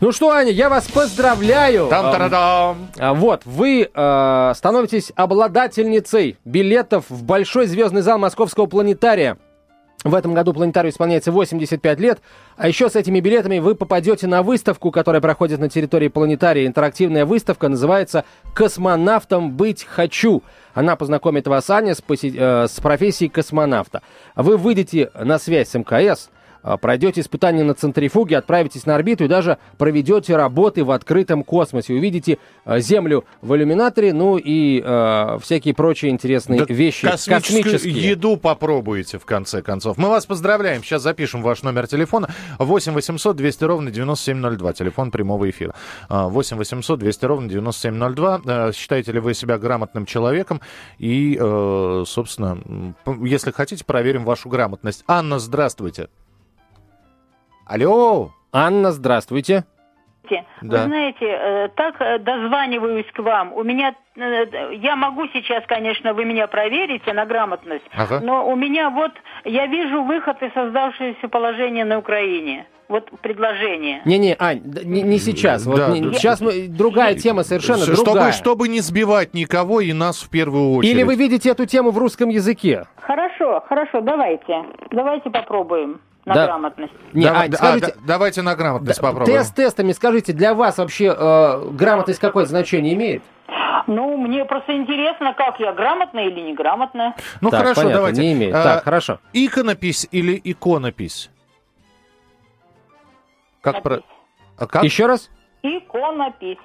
Ну 0.00 0.12
что, 0.12 0.30
Аня, 0.30 0.50
я 0.50 0.68
вас 0.68 0.86
поздравляю. 0.88 1.86
там 1.88 2.10
тарадам 2.12 2.88
а, 2.98 3.14
Вот, 3.14 3.42
вы 3.44 3.88
э, 3.92 4.52
становитесь 4.54 5.12
обладательницей 5.16 6.36
билетов 6.44 7.06
в 7.08 7.24
Большой 7.24 7.66
звездный 7.66 8.02
зал 8.02 8.18
Московского 8.18 8.66
планетария. 8.66 9.38
В 10.04 10.14
этом 10.14 10.34
году 10.34 10.52
планетарию 10.52 10.92
исполняется 10.92 11.32
85 11.32 11.98
лет. 11.98 12.20
А 12.58 12.68
еще 12.68 12.90
с 12.90 12.94
этими 12.94 13.20
билетами 13.20 13.58
вы 13.58 13.74
попадете 13.74 14.26
на 14.26 14.42
выставку, 14.42 14.90
которая 14.90 15.22
проходит 15.22 15.60
на 15.60 15.70
территории 15.70 16.08
планетария. 16.08 16.66
Интерактивная 16.66 17.24
выставка 17.24 17.70
называется 17.70 18.26
«Космонавтом 18.52 19.52
быть 19.52 19.84
хочу». 19.84 20.42
Она 20.74 20.96
познакомит 20.96 21.46
вас, 21.46 21.70
Аня, 21.70 21.94
с, 21.94 22.02
поси- 22.02 22.36
э, 22.36 22.68
с 22.68 22.78
профессией 22.80 23.30
космонавта. 23.30 24.02
Вы 24.36 24.58
выйдете 24.58 25.10
на 25.14 25.38
связь 25.38 25.70
с 25.70 25.74
МКС, 25.74 26.28
пройдете 26.80 27.20
испытания 27.20 27.64
на 27.64 27.74
центрифуге, 27.74 28.38
отправитесь 28.38 28.86
на 28.86 28.94
орбиту 28.94 29.24
и 29.24 29.28
даже 29.28 29.58
проведете 29.78 30.36
работы 30.36 30.84
в 30.84 30.90
открытом 30.90 31.44
космосе. 31.44 31.94
Увидите 31.94 32.38
э, 32.64 32.80
Землю 32.80 33.24
в 33.42 33.54
иллюминаторе, 33.54 34.12
ну 34.12 34.38
и 34.38 34.82
э, 34.84 35.38
всякие 35.42 35.74
прочие 35.74 36.10
интересные 36.10 36.64
Да 36.64 36.72
вещи 36.72 37.06
космическую 37.08 37.62
космические. 37.62 38.10
еду 38.10 38.36
попробуете, 38.36 39.18
в 39.18 39.24
конце 39.24 39.62
концов. 39.62 39.96
Мы 39.98 40.08
вас 40.08 40.26
поздравляем. 40.26 40.82
Сейчас 40.82 41.02
запишем 41.02 41.42
ваш 41.42 41.62
номер 41.62 41.86
телефона. 41.86 42.28
8 42.58 42.92
800 42.92 43.36
200 43.36 43.64
ровно 43.64 43.90
9702. 43.90 44.72
Телефон 44.72 45.10
прямого 45.10 45.48
эфира. 45.50 45.74
А, 46.08 46.28
8 46.28 46.56
800 46.56 46.98
200 46.98 47.24
ровно 47.26 47.48
9702. 47.48 48.40
Э, 48.44 48.72
Считаете 48.72 49.12
ли 49.12 49.20
вы 49.20 49.34
себя 49.34 49.58
грамотным 49.58 50.06
человеком? 50.06 50.60
И, 50.98 51.38
э, 51.40 52.04
собственно, 52.06 52.58
если 53.22 53.50
хотите, 53.50 53.84
проверим 53.84 54.24
вашу 54.24 54.48
грамотность. 54.48 55.04
Анна, 55.06 55.38
здравствуйте. 55.38 56.08
Алло. 57.66 58.30
Анна, 58.52 58.92
здравствуйте. 58.92 59.64
Да. 60.62 60.78
Вы 60.78 60.84
знаете, 60.88 61.26
э, 61.26 61.68
так 61.76 61.96
э, 62.00 62.18
дозваниваюсь 62.18 63.06
к 63.12 63.18
вам. 63.18 63.52
У 63.52 63.62
меня, 63.62 63.94
э, 64.16 64.74
я 64.76 64.96
могу 64.96 65.26
сейчас, 65.28 65.62
конечно, 65.66 66.14
вы 66.14 66.24
меня 66.24 66.46
проверите 66.46 67.12
на 67.12 67.26
грамотность, 67.26 67.84
Ага. 67.94 68.20
но 68.22 68.48
у 68.48 68.56
меня 68.56 68.88
вот, 68.88 69.12
я 69.44 69.66
вижу 69.66 70.02
выход 70.04 70.42
из 70.42 70.52
создавшегося 70.54 71.28
положения 71.28 71.84
на 71.84 71.98
Украине. 71.98 72.66
Вот 72.88 73.10
предложение. 73.20 74.00
Не-не, 74.06 74.34
Ань, 74.38 74.62
не, 74.64 75.02
не 75.02 75.18
сейчас. 75.18 75.66
Вот 75.66 75.76
Да, 75.76 75.88
не- 75.88 76.00
да. 76.00 76.12
сейчас 76.14 76.40
мы, 76.40 76.68
другая 76.68 77.14
тема 77.16 77.42
совершенно 77.42 77.82
чтобы, 77.82 78.04
другая. 78.04 78.32
чтобы 78.32 78.68
не 78.68 78.80
сбивать 78.80 79.34
никого 79.34 79.82
и 79.82 79.92
нас 79.92 80.22
в 80.22 80.30
первую 80.30 80.70
очередь. 80.72 80.94
Или 80.94 81.02
вы 81.02 81.16
видите 81.16 81.50
эту 81.50 81.66
тему 81.66 81.90
в 81.90 81.98
русском 81.98 82.30
языке? 82.30 82.84
Хорошо, 82.96 83.62
хорошо, 83.68 84.00
давайте. 84.00 84.64
Давайте 84.90 85.28
попробуем 85.30 86.00
на 86.24 86.34
Да. 86.34 86.46
грамотность. 86.46 86.92
Не, 87.12 87.24
Давай- 87.24 87.44
Ань, 87.46 87.52
а, 87.52 87.56
скажите, 87.56 87.86
да- 87.86 88.00
давайте 88.06 88.42
на 88.42 88.54
грамотность 88.56 89.00
попробуем. 89.00 89.38
тест 89.38 89.54
тестами, 89.54 89.92
скажите, 89.92 90.32
для 90.32 90.54
вас 90.54 90.78
вообще 90.78 91.14
э, 91.16 91.68
грамотность 91.72 92.18
какое 92.20 92.46
значение 92.46 92.94
имеет? 92.94 93.22
Ну, 93.86 94.16
мне 94.16 94.44
просто 94.46 94.74
интересно, 94.76 95.34
как 95.34 95.60
я, 95.60 95.72
грамотная 95.74 96.28
или 96.28 96.40
неграмотная. 96.40 97.14
Ну 97.42 97.50
Так, 97.50 97.60
хорошо, 97.60 97.74
понятно, 97.82 97.96
давайте. 97.98 98.22
не 98.22 98.32
имеет. 98.32 98.54
А, 98.54 98.62
Так, 98.62 98.84
хорошо. 98.84 99.18
Иконопись 99.34 100.08
или 100.10 100.40
иконопись? 100.42 101.30
Как 103.60 103.82
про... 103.82 104.00
А 104.56 104.66
как? 104.66 104.84
Еще 104.84 105.06
раз. 105.06 105.30
Иконопись. 105.62 106.58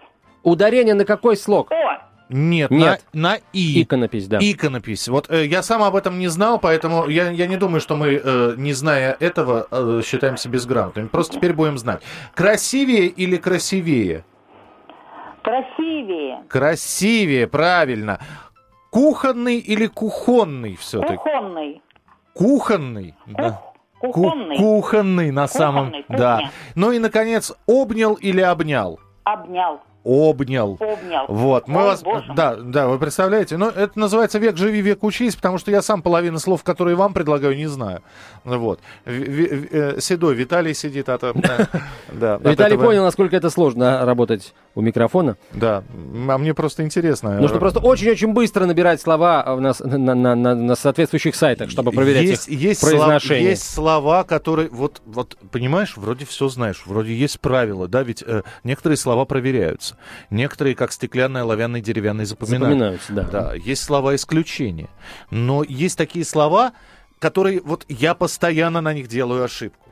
Ударение 0.44 0.94
на 0.94 1.04
какой 1.06 1.36
слог? 1.36 1.72
О, 1.72 1.98
Нет, 2.30 2.70
Нет. 2.70 3.04
На, 3.14 3.32
на 3.34 3.38
и. 3.54 3.82
Иконопись, 3.82 4.28
да. 4.28 4.38
Иконопись. 4.40 5.08
Вот 5.08 5.30
э, 5.30 5.46
я 5.46 5.64
сам 5.64 5.82
об 5.84 5.96
этом 5.96 6.20
не 6.20 6.28
знал, 6.28 6.60
поэтому 6.60 7.08
я, 7.08 7.32
я 7.32 7.48
не 7.48 7.58
думаю, 7.58 7.82
что 7.82 7.96
мы, 7.96 8.22
э, 8.24 8.54
не 8.56 8.74
зная 8.74 9.18
этого, 9.20 9.68
э, 9.72 10.02
считаемся 10.06 10.48
безграмотными. 10.50 11.08
Просто 11.08 11.38
теперь 11.38 11.54
будем 11.54 11.78
знать. 11.78 12.02
Красивее 12.36 13.08
или 13.08 13.36
красивее? 13.38 14.24
красивее. 15.42 16.44
Красивее, 16.48 17.48
правильно. 17.48 18.20
Кухонный 18.92 19.58
или 19.58 19.88
кухонный 19.88 20.76
все-таки? 20.76 21.16
Кухонный. 21.18 21.82
Кухонный. 22.34 23.16
Да. 23.28 23.62
Ку- 24.00 24.12
Кухонный. 24.12 24.58
кухонный 24.58 25.32
на 25.32 25.48
самом... 25.48 25.88
Кухонный, 25.88 26.06
Да. 26.10 26.40
Ну 26.76 26.92
и, 26.92 27.00
наконец, 27.00 27.52
обнял 27.68 28.14
или 28.14 28.42
обнял? 28.42 29.00
Обнял. 29.26 29.82
Обнял. 30.04 30.78
Обнял. 30.80 31.26
Вот, 31.28 31.68
мы 31.68 31.80
Ой, 31.82 31.86
вас... 31.88 32.02
боже. 32.04 32.32
Да, 32.36 32.56
да, 32.56 32.88
вы 32.88 32.98
представляете? 33.00 33.58
Ну, 33.58 33.68
это 33.70 34.00
называется 34.00 34.40
«Век 34.40 34.56
живи, 34.58 34.82
век 34.82 35.04
учись», 35.04 35.36
потому 35.36 35.58
что 35.58 35.72
я 35.72 35.82
сам 35.82 36.02
половину 36.02 36.40
слов, 36.40 36.64
которые 36.64 36.96
вам 36.96 37.14
предлагаю, 37.14 37.56
не 37.58 37.68
знаю. 37.68 38.02
Вот. 38.46 38.80
Ви- 39.06 39.68
э, 39.72 40.00
Седой 40.00 40.36
Виталий 40.36 40.74
сидит, 40.74 41.10
а 41.10 41.18
то... 41.18 41.34
да, 42.14 42.36
от 42.36 42.46
Виталий 42.46 42.76
этого- 42.76 42.86
понял, 42.88 43.04
насколько 43.04 43.36
это 43.36 43.50
сложно 43.50 44.06
работать 44.06 44.54
у 44.74 44.82
микрофона. 44.82 45.36
Да, 45.52 45.84
а 46.30 46.38
мне 46.38 46.54
просто 46.54 46.84
интересно. 46.84 47.40
Нужно 47.40 47.60
просто 47.60 47.80
очень-очень 47.80 48.32
быстро 48.34 48.66
набирать 48.66 49.02
слова 49.02 49.44
в 49.56 49.60
нас- 49.60 49.80
на, 49.82 49.98
на- 49.98 50.36
на- 50.36 50.56
на 50.56 50.76
соответствующих 50.76 51.36
сайтах, 51.36 51.70
чтобы 51.70 51.92
проверять 51.92 52.24
есть, 52.24 52.48
их 52.48 52.60
есть 52.60 52.80
слова, 52.80 52.96
произношение. 52.96 53.50
есть 53.50 53.70
слова, 53.74 54.24
которые, 54.24 54.70
вот, 54.70 55.02
вот, 55.06 55.38
понимаешь, 55.52 55.98
вроде 55.98 56.26
все 56.26 56.48
знаешь, 56.48 56.84
вроде 56.86 57.14
есть 57.14 57.40
правила, 57.42 57.88
да, 57.88 58.04
ведь 58.04 58.24
э, 58.26 58.44
некоторые 58.64 58.98
слова 58.98 59.26
проверяются, 59.26 59.89
некоторые, 60.30 60.76
как 60.76 60.92
стеклянные, 60.92 61.42
оловянные, 61.44 61.82
деревянные, 61.82 62.26
запоминаются. 62.26 62.70
Запоминаются, 63.10 63.14
да. 63.14 63.24
Да, 63.50 63.54
есть 63.56 63.84
слова 63.84 64.16
исключения, 64.16 64.90
но 65.32 65.64
есть 65.64 65.98
такие 65.98 66.26
слова, 66.26 66.74
которые, 67.20 67.62
вот, 67.62 67.86
я 67.90 68.14
постоянно 68.14 68.82
на 68.82 68.94
них 68.94 69.08
делаю 69.08 69.44
ошибку. 69.44 69.86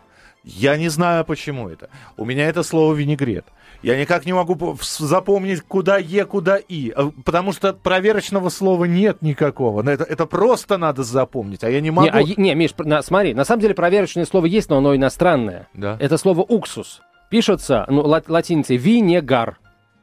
Я 0.43 0.77
не 0.77 0.87
знаю, 0.87 1.25
почему 1.25 1.67
это. 1.67 1.89
У 2.15 2.23
меня 2.23 2.47
это 2.47 2.63
слово 2.63 2.93
винегрет. 2.93 3.45
Я 3.83 3.99
никак 3.99 4.25
не 4.25 4.31
могу 4.31 4.77
запомнить, 4.81 5.61
куда 5.61 5.97
Е, 5.97 6.23
куда 6.25 6.55
И. 6.57 6.93
э, 6.95 7.11
Потому 7.25 7.51
что 7.51 7.73
проверочного 7.73 8.47
слова 8.49 8.85
нет 8.85 9.21
никакого. 9.21 9.87
Это, 9.87 10.05
это 10.05 10.25
просто 10.25 10.77
надо 10.77 11.03
запомнить, 11.03 11.63
а 11.65 11.69
я 11.69 11.81
не 11.81 11.91
могу. 11.91 12.07
Не, 12.07 12.11
а 12.11 12.23
не, 12.23 12.55
Миш, 12.55 12.71
на- 12.77 13.01
смотри, 13.01 13.33
на 13.33 13.43
самом 13.43 13.61
деле 13.61 13.73
проверочное 13.73 14.25
слово 14.25 14.45
есть, 14.45 14.69
но 14.69 14.77
оно 14.77 14.95
иностранное. 14.95 15.67
Да. 15.73 15.97
Это 15.99 16.17
слово 16.17 16.41
уксус. 16.41 17.01
Пишется, 17.29 17.85
ну, 17.89 18.01
ла- 18.03 18.23
латиницей 18.25 18.77
винегар. 18.77 19.57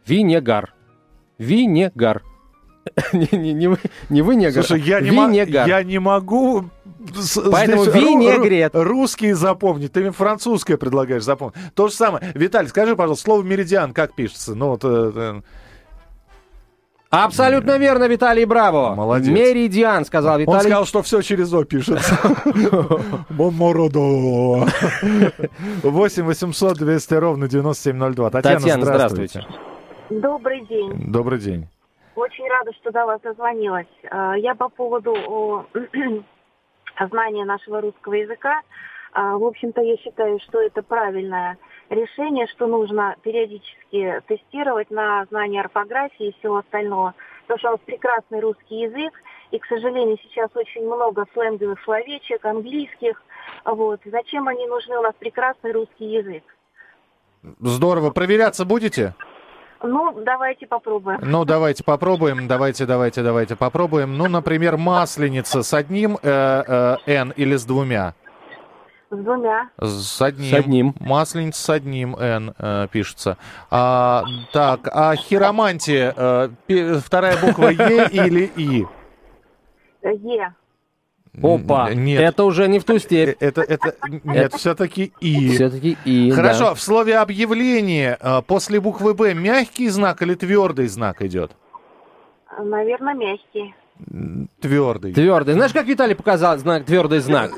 Винегар. 0.06 0.74
Винегар. 1.38 2.22
Не, 3.14 3.28
не, 3.32 3.52
не, 3.54 3.68
вы- 3.68 3.78
не 4.10 4.20
винегар. 4.20 4.62
Слушай, 4.64 4.82
я 4.82 5.00
не, 5.00 5.08
винегар. 5.08 5.66
я 5.66 5.82
не 5.82 5.98
могу 5.98 6.64
Поэтому 7.50 7.84
здесь 7.84 7.94
ру- 7.94 7.98
винегрет. 7.98 8.74
ру- 8.74 8.82
русские 8.82 9.34
запомнить. 9.34 9.92
Ты 9.92 10.00
мне 10.02 10.10
французское 10.10 10.76
предлагаешь 10.76 11.22
запомнить. 11.22 11.56
То 11.74 11.88
же 11.88 11.94
самое. 11.94 12.30
Виталий, 12.34 12.68
скажи, 12.68 12.94
пожалуйста, 12.94 13.24
слово 13.24 13.42
меридиан 13.42 13.92
как 13.94 14.14
пишется? 14.14 14.54
Ну, 14.54 14.68
вот, 14.68 14.84
э, 14.84 15.12
э, 15.14 15.40
Абсолютно 17.10 17.78
верно, 17.78 18.04
Виталий 18.08 18.44
Браво. 18.44 18.94
Молодец. 18.94 19.28
Меридиан, 19.32 20.04
сказал 20.04 20.34
Он 20.34 20.40
Виталий. 20.42 20.60
сказал, 20.62 20.84
что 20.84 21.02
все 21.02 21.22
через 21.22 21.52
О 21.54 21.64
пишется. 21.64 22.18
Бомородо. 23.30 24.66
8 25.82 26.22
800 26.24 26.76
200 26.78 27.14
ровно 27.14 27.48
9702. 27.48 28.30
Татьяна, 28.30 28.56
Татьяна, 28.58 28.84
здравствуйте. 28.84 29.46
Добрый 30.10 30.60
день. 30.66 31.10
Добрый 31.10 31.38
день. 31.38 31.66
Очень 32.14 32.48
рада, 32.48 32.72
что 32.74 32.92
до 32.92 33.06
вас 33.06 33.20
дозвонилась. 33.22 33.86
А, 34.10 34.34
Я 34.36 34.54
по 34.54 34.68
поводу 34.68 35.14
знания 37.10 37.44
нашего 37.44 37.80
русского 37.80 38.14
языка. 38.14 38.60
А, 39.12 39.36
В 39.36 39.44
общем-то, 39.44 39.80
я 39.80 39.96
считаю, 39.96 40.38
что 40.40 40.60
это 40.60 40.82
правильное 40.82 41.56
решение, 41.90 42.46
что 42.48 42.66
нужно 42.66 43.16
периодически 43.22 44.22
тестировать 44.28 44.90
на 44.90 45.24
знание 45.26 45.60
орфографии 45.62 46.28
и 46.28 46.38
всего 46.38 46.58
остального, 46.58 47.14
потому 47.42 47.58
что 47.58 47.68
у 47.68 47.72
нас 47.72 47.80
прекрасный 47.84 48.40
русский 48.40 48.80
язык, 48.82 49.12
и, 49.50 49.58
к 49.58 49.66
сожалению, 49.66 50.18
сейчас 50.22 50.50
очень 50.54 50.84
много 50.86 51.26
сленговых 51.32 51.80
словечек, 51.84 52.44
английских. 52.44 53.22
Вот. 53.64 54.00
Зачем 54.04 54.48
они 54.48 54.66
нужны? 54.66 54.98
У 54.98 55.02
нас 55.02 55.14
прекрасный 55.18 55.72
русский 55.72 56.06
язык. 56.06 56.42
Здорово. 57.60 58.10
Проверяться 58.10 58.64
будете? 58.64 59.14
Ну, 59.86 60.22
давайте 60.24 60.66
попробуем. 60.66 61.18
Ну, 61.22 61.44
давайте 61.44 61.84
попробуем, 61.84 62.48
давайте, 62.48 62.86
давайте, 62.86 63.22
давайте 63.22 63.54
попробуем. 63.54 64.16
Ну, 64.16 64.28
например, 64.28 64.76
масленица 64.78 65.62
с 65.62 65.74
одним 65.74 66.18
э, 66.22 66.96
э, 67.06 67.12
«н» 67.12 67.32
или 67.36 67.56
с 67.56 67.64
двумя? 67.64 68.14
С 69.10 69.16
двумя. 69.16 69.68
С 69.78 70.22
одним. 70.22 70.50
С 70.50 70.54
одним. 70.54 70.94
Масленица 71.00 71.62
с 71.62 71.70
одним 71.70 72.16
«н» 72.16 72.54
э, 72.58 72.88
пишется. 72.90 73.36
А, 73.70 74.24
так, 74.52 74.88
а 74.90 75.14
хиромантия, 75.16 76.14
э, 76.16 76.98
вторая 77.04 77.36
буква 77.40 77.68
«е» 77.68 78.08
или 78.10 78.50
«и»? 78.56 78.86
Е. 80.02 80.54
Опа, 81.42 81.92
Нет. 81.92 82.22
это 82.22 82.44
уже 82.44 82.68
не 82.68 82.78
в 82.78 82.84
ту 82.84 82.98
степь. 82.98 83.36
Это, 83.40 83.62
это, 83.62 83.94
нет, 84.22 84.54
все-таки 84.54 85.12
«и». 85.20 85.48
Все-таки 85.50 85.96
и, 86.04 86.30
Хорошо, 86.30 86.66
да. 86.66 86.74
в 86.74 86.80
слове 86.80 87.18
объявление 87.18 88.16
э, 88.20 88.42
после 88.46 88.80
буквы 88.80 89.14
«б» 89.14 89.34
мягкий 89.34 89.88
знак 89.88 90.22
или 90.22 90.34
твердый 90.34 90.86
знак 90.86 91.22
идет? 91.22 91.50
Наверное, 92.58 93.14
мягкий. 93.14 93.74
Твердый. 94.60 95.14
Твердый. 95.14 95.54
Знаешь, 95.54 95.72
как 95.72 95.86
Виталий 95.86 96.16
показал 96.16 96.58
знак, 96.58 96.84
твердый 96.84 97.20
знак? 97.20 97.52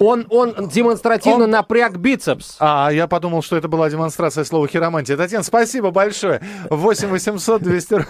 Он, 0.00 0.26
он 0.30 0.68
демонстративно 0.68 1.44
Он- 1.44 1.50
напряг 1.50 1.96
бицепс. 1.96 2.56
А, 2.58 2.90
я 2.92 3.06
подумал, 3.06 3.42
что 3.42 3.56
это 3.56 3.68
была 3.68 3.88
демонстрация 3.88 4.42
слова 4.44 4.66
хиромантия. 4.66 5.16
Татьяна, 5.16 5.44
спасибо 5.44 5.90
большое. 5.92 6.42
8 6.70 7.08
800 7.08 7.62
200... 7.62 8.06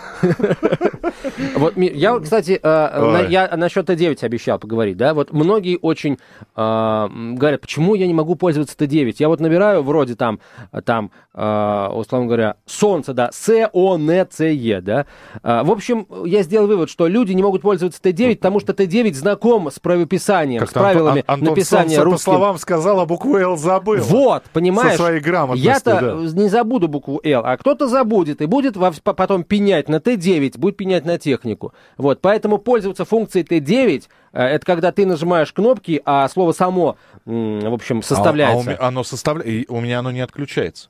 Вот, 1.57 1.77
я, 1.77 2.19
кстати, 2.19 2.59
э, 2.63 3.27
я 3.29 3.49
насчет 3.57 3.89
Т9 3.89 4.25
обещал 4.25 4.59
поговорить, 4.59 4.97
да, 4.97 5.15
вот 5.15 5.33
многие 5.33 5.77
очень 5.81 6.15
э, 6.15 7.09
говорят, 7.37 7.61
почему 7.61 7.95
я 7.95 8.07
не 8.07 8.15
могу 8.15 8.35
пользоваться 8.37 8.77
Т9? 8.77 9.17
Я 9.19 9.29
вот 9.29 9.41
набираю 9.41 9.83
вроде 9.83 10.15
там, 10.15 10.41
э, 10.73 10.81
там, 10.81 11.11
э, 11.35 11.89
условно 11.93 12.27
говоря, 12.27 12.57
солнце, 12.67 13.13
да, 13.15 13.31
С-О-Н-Ц-Е, 13.33 14.81
да. 14.81 15.07
Э, 15.43 15.63
в 15.65 15.71
общем, 15.71 16.07
я 16.25 16.43
сделал 16.43 16.67
вывод, 16.67 16.91
что 16.91 17.07
люди 17.07 17.18
не 17.35 17.43
могут 17.43 17.63
пользоваться 17.63 18.01
Т9, 18.03 18.37
потому 18.37 18.61
что 18.61 18.73
Т9 18.73 19.15
знаком 19.15 19.71
с 19.71 19.79
правописанием, 19.79 20.61
с 20.61 20.65
Как-то 20.65 20.81
Антон- 20.81 20.93
правилами 20.93 21.25
Ан- 21.27 21.35
Антон 21.35 21.49
написания 21.51 21.97
по 21.99 22.05
русским. 22.05 22.33
словам 22.33 22.59
сказал, 22.59 23.01
а 23.01 23.07
букву 23.07 23.37
«Л» 23.37 23.57
забыл. 23.57 24.03
Вот, 24.03 24.45
понимаешь? 24.53 24.93
Со 24.93 25.05
своей 25.05 25.21
грамотностью, 25.21 25.71
Я-то 25.73 26.01
да. 26.01 26.41
не 26.43 26.49
забуду 26.49 26.89
букву 26.89 27.21
«Л», 27.25 27.43
а 27.45 27.57
кто-то 27.57 27.89
забудет 27.89 28.41
и 28.43 28.47
будет 28.47 28.75
по- 28.75 29.13
потом 29.15 29.45
пенять 29.45 29.89
на 29.89 29.97
Т9, 29.97 30.59
будет 30.59 30.77
пенять 30.77 31.05
на 31.05 31.19
технику. 31.19 31.73
Вот, 31.97 32.21
поэтому 32.21 32.59
пользоваться 32.59 33.05
функцией 33.05 33.45
Т9, 33.45 34.05
э, 34.33 34.43
это 34.43 34.65
когда 34.67 34.93
ты 34.93 35.07
нажимаешь 35.07 35.53
кнопки, 35.53 36.01
а 36.05 36.29
слово 36.29 36.53
само, 36.53 36.97
в 37.25 37.73
общем, 37.75 37.97
А- 37.97 37.99
а 37.99 38.01
у 38.01 38.03
составляется. 38.03 38.77
оно 38.81 39.05
составляет, 39.05 39.71
у 39.71 39.81
меня 39.81 39.99
оно 40.01 40.11
не 40.11 40.21
отключается. 40.21 40.89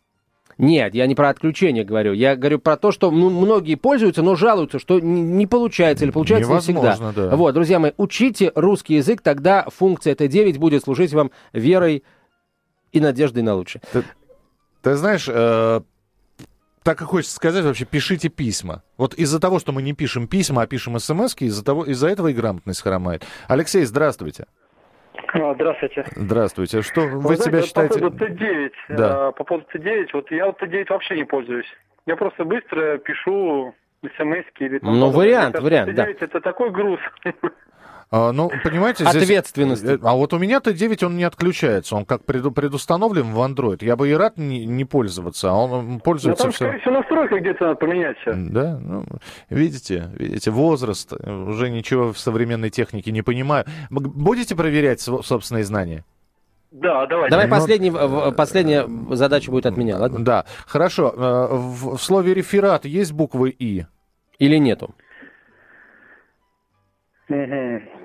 Нет, 0.58 0.94
я 0.94 1.06
не 1.06 1.14
про 1.14 1.28
отключение 1.28 1.84
говорю. 1.84 2.12
Я 2.12 2.34
говорю 2.34 2.58
про 2.58 2.76
то, 2.76 2.90
что 2.90 3.12
многие 3.12 3.76
пользуются, 3.76 4.22
но 4.22 4.34
жалуются, 4.34 4.80
что 4.80 4.98
не 4.98 5.46
получается 5.46 6.04
или 6.04 6.10
получается 6.10 6.52
не 6.52 6.58
всегда. 6.58 6.80
Невозможно, 6.80 7.12
да. 7.12 7.36
Вот, 7.36 7.54
друзья 7.54 7.78
мои, 7.78 7.92
учите 7.96 8.50
русский 8.56 8.96
язык, 8.96 9.22
тогда 9.22 9.66
функция 9.68 10.16
Т9 10.16 10.58
будет 10.58 10.82
служить 10.82 11.12
вам 11.12 11.30
верой 11.52 12.02
и 12.90 13.00
надеждой 13.00 13.44
на 13.44 13.54
лучшее. 13.54 13.82
Ты 14.82 14.96
знаешь, 14.96 15.28
э, 15.28 15.80
так 16.82 17.02
и 17.02 17.04
хочется 17.04 17.36
сказать, 17.36 17.64
вообще 17.64 17.84
пишите 17.84 18.28
письма. 18.28 18.82
Вот 18.96 19.14
из-за 19.14 19.38
того, 19.38 19.58
что 19.60 19.72
мы 19.72 19.82
не 19.82 19.92
пишем 19.92 20.26
письма, 20.26 20.62
а 20.62 20.66
пишем 20.66 20.98
смс 20.98 21.36
из-за 21.38 21.64
того, 21.64 21.84
из-за 21.84 22.08
этого 22.08 22.28
и 22.28 22.32
грамотность 22.32 22.80
хромает. 22.80 23.24
Алексей, 23.46 23.84
здравствуйте. 23.84 24.46
А, 25.34 25.54
Здравствуйте. 25.54 26.04
Здравствуйте. 26.16 26.82
Что 26.82 27.00
вы, 27.02 27.20
знаете, 27.20 27.42
себя 27.42 27.62
считаете? 27.62 27.94
По 28.00 28.10
поводу 28.10 28.24
Т9, 28.26 28.70
Да. 28.90 29.28
э, 29.28 29.32
по 29.32 29.44
поводу 29.44 29.66
Т9, 29.74 30.08
вот 30.14 30.30
я 30.30 30.46
вот 30.46 30.62
Т9 30.62 30.86
вообще 30.88 31.16
не 31.16 31.24
пользуюсь. 31.24 31.66
Я 32.06 32.16
просто 32.16 32.44
быстро 32.44 32.98
пишу 32.98 33.74
смс 34.16 34.44
или 34.60 34.78
там 34.78 34.98
Ну, 34.98 35.10
вариант, 35.10 35.58
вариант, 35.58 35.94
да. 35.94 36.06
Т9 36.08 36.16
это 36.20 36.40
такой 36.40 36.70
груз. 36.70 37.00
А, 38.10 38.32
ну, 38.32 38.50
понимаете, 38.64 39.04
здесь... 39.04 39.22
Ответственность. 39.24 39.84
Э, 39.84 39.98
А 40.02 40.14
вот 40.14 40.32
у 40.32 40.38
меня 40.38 40.58
Т9, 40.60 41.04
он 41.04 41.16
не 41.18 41.24
отключается. 41.24 41.94
Он 41.94 42.06
как 42.06 42.24
преду- 42.24 42.50
предустановлен 42.52 43.32
в 43.34 43.38
Android. 43.38 43.84
Я 43.84 43.96
бы 43.96 44.08
и 44.08 44.14
рад 44.14 44.38
не, 44.38 44.64
не 44.64 44.86
пользоваться, 44.86 45.50
а 45.50 45.54
он 45.54 45.88
Ну, 45.94 46.00
пользуется 46.00 46.44
там, 46.44 46.52
все... 46.52 46.64
скорее 46.64 46.80
всего, 46.80 46.92
настройка 46.94 47.38
где-то 47.38 47.64
надо 47.64 47.74
поменять 47.76 48.16
все. 48.18 48.32
Да, 48.34 48.78
ну, 48.82 49.04
видите, 49.50 50.10
видите, 50.14 50.50
возраст, 50.50 51.12
э, 51.12 51.30
уже 51.30 51.68
ничего 51.68 52.12
в 52.14 52.18
современной 52.18 52.70
технике 52.70 53.12
не 53.12 53.20
понимаю. 53.20 53.66
Будете 53.90 54.56
проверять 54.56 55.00
собственные 55.02 55.64
знания? 55.64 56.02
Да, 56.70 57.06
давайте. 57.06 57.30
Давай 57.30 57.46
Ну, 57.46 57.54
последний, 57.54 57.90
в- 57.90 58.06
в- 58.06 58.32
последняя 58.32 58.86
задача 59.10 59.50
будет 59.50 59.66
от 59.66 59.76
меня, 59.76 59.98
ладно? 59.98 60.24
Да, 60.24 60.44
хорошо. 60.66 61.12
Э, 61.14 61.48
В, 61.54 61.96
в 61.96 62.02
слове 62.02 62.32
реферат 62.32 62.86
есть 62.86 63.12
буквы 63.12 63.50
«и»? 63.50 63.84
Или 64.38 64.56
нету? 64.56 64.94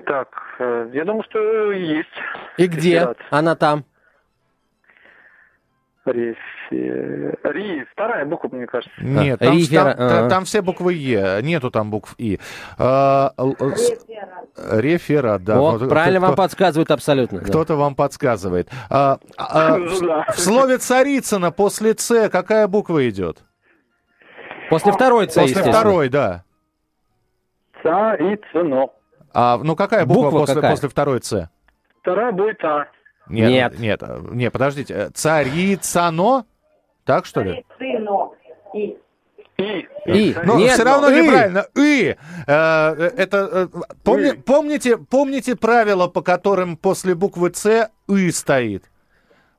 Так, 0.06 0.28
э, 0.58 0.90
я 0.92 1.04
думаю, 1.04 1.22
что 1.24 1.72
есть. 1.72 2.08
И 2.58 2.66
где 2.66 2.94
Реферат. 2.94 3.18
она 3.30 3.54
там? 3.54 3.84
Рефе- 6.06 7.38
Ри, 7.44 7.84
вторая 7.92 8.26
буква, 8.26 8.50
мне 8.52 8.66
кажется. 8.66 8.92
Нет, 9.02 9.40
А, 9.40 9.44
там, 9.46 9.56
рефера- 9.56 9.94
там- 9.94 10.08
та- 10.08 10.26
а. 10.26 10.28
там 10.28 10.44
все 10.44 10.60
буквы 10.60 10.92
«е», 10.92 11.40
нету 11.42 11.70
там 11.70 11.90
букв 11.90 12.14
«и». 12.18 12.38
А, 12.76 13.32
с- 13.38 14.06
Реферат, 14.72 15.44
да. 15.44 15.58
О, 15.58 15.78
Вот 15.78 15.88
правильно 15.88 16.18
кто- 16.20 16.26
вам 16.28 16.36
подсказывают 16.36 16.90
абсолютно. 16.90 17.38
да. 17.40 17.44
Кто-то 17.46 17.76
вам 17.76 17.94
подсказывает. 17.94 18.68
А, 18.90 19.18
а, 19.38 19.78
в, 19.78 20.00
Да. 20.06 20.26
в 20.30 20.38
слове 20.38 20.76
«царицына» 20.76 21.50
после 21.52 21.94
«ц» 21.94 22.28
какая 22.28 22.68
буква 22.68 23.08
идет? 23.08 23.38
После 24.68 24.92
второй 24.92 25.26
Ц, 25.26 25.40
После 25.40 25.62
второй, 25.62 26.08
да. 26.10 26.44
Царицыно. 27.82 28.88
А, 29.34 29.58
ну 29.62 29.74
какая 29.76 30.06
буква, 30.06 30.24
Буква 30.24 30.38
после, 30.40 30.54
какая? 30.56 30.70
после 30.70 30.88
второй 30.88 31.20
«ц»? 31.20 31.48
Вторая 32.00 32.32
будет 32.32 32.62
А. 32.64 32.86
Нет, 33.28 33.50
Нет. 33.50 33.78
нет, 33.80 34.02
нет, 34.32 34.52
подождите. 34.52 34.94
э, 34.94 35.10
Царицано? 35.12 36.44
Так 37.04 37.26
что 37.26 37.42
ли? 37.42 37.64
И. 38.74 38.96
И. 40.06 40.36
Ну, 40.44 40.58
Нет, 40.58 40.72
все 40.72 40.82
равно 40.84 41.08
«и». 41.10 41.22
неправильно. 41.22 41.66
И. 41.76 42.16
Э, 42.46 42.94
э, 42.96 43.10
это, 43.16 43.48
э, 43.52 43.68
помни- 44.04 44.32
помните, 44.32 44.96
помните 44.98 45.54
правила, 45.56 46.08
по 46.08 46.22
которым 46.22 46.76
после 46.76 47.14
буквы 47.14 47.52
С 47.54 47.88
«и» 48.08 48.30
стоит? 48.30 48.84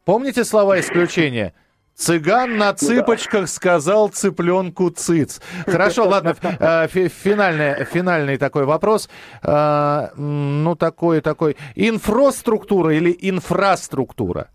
Помните 0.03 0.43
слова 0.43 0.79
исключения? 0.79 1.53
Цыган 1.95 2.57
на 2.57 2.73
цыпочках 2.73 3.47
сказал 3.47 4.09
цыпленку 4.09 4.89
цыц. 4.89 5.39
Хорошо, 5.65 6.07
ладно, 6.07 6.35
э, 6.59 6.87
фи- 6.87 7.07
финальный, 7.07 7.85
финальный 7.85 8.37
такой 8.37 8.65
вопрос. 8.65 9.09
Э, 9.43 10.09
Ну, 10.17 10.75
такой, 10.75 11.21
такой. 11.21 11.55
Инфраструктура 11.75 12.93
или 12.93 13.15
инфраструктура? 13.21 14.49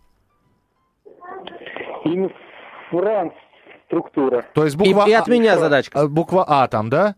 Инфраструктура. 2.05 4.45
То 4.55 4.65
есть 4.65 4.77
буква 4.77 5.05
И- 5.07 5.11
и 5.11 5.13
А- 5.15 5.21
от 5.21 5.29
меня 5.29 5.59
задачка. 5.59 6.01
а, 6.01 6.09
Буква 6.09 6.45
А 6.47 6.69
там, 6.69 6.91
да? 6.91 7.15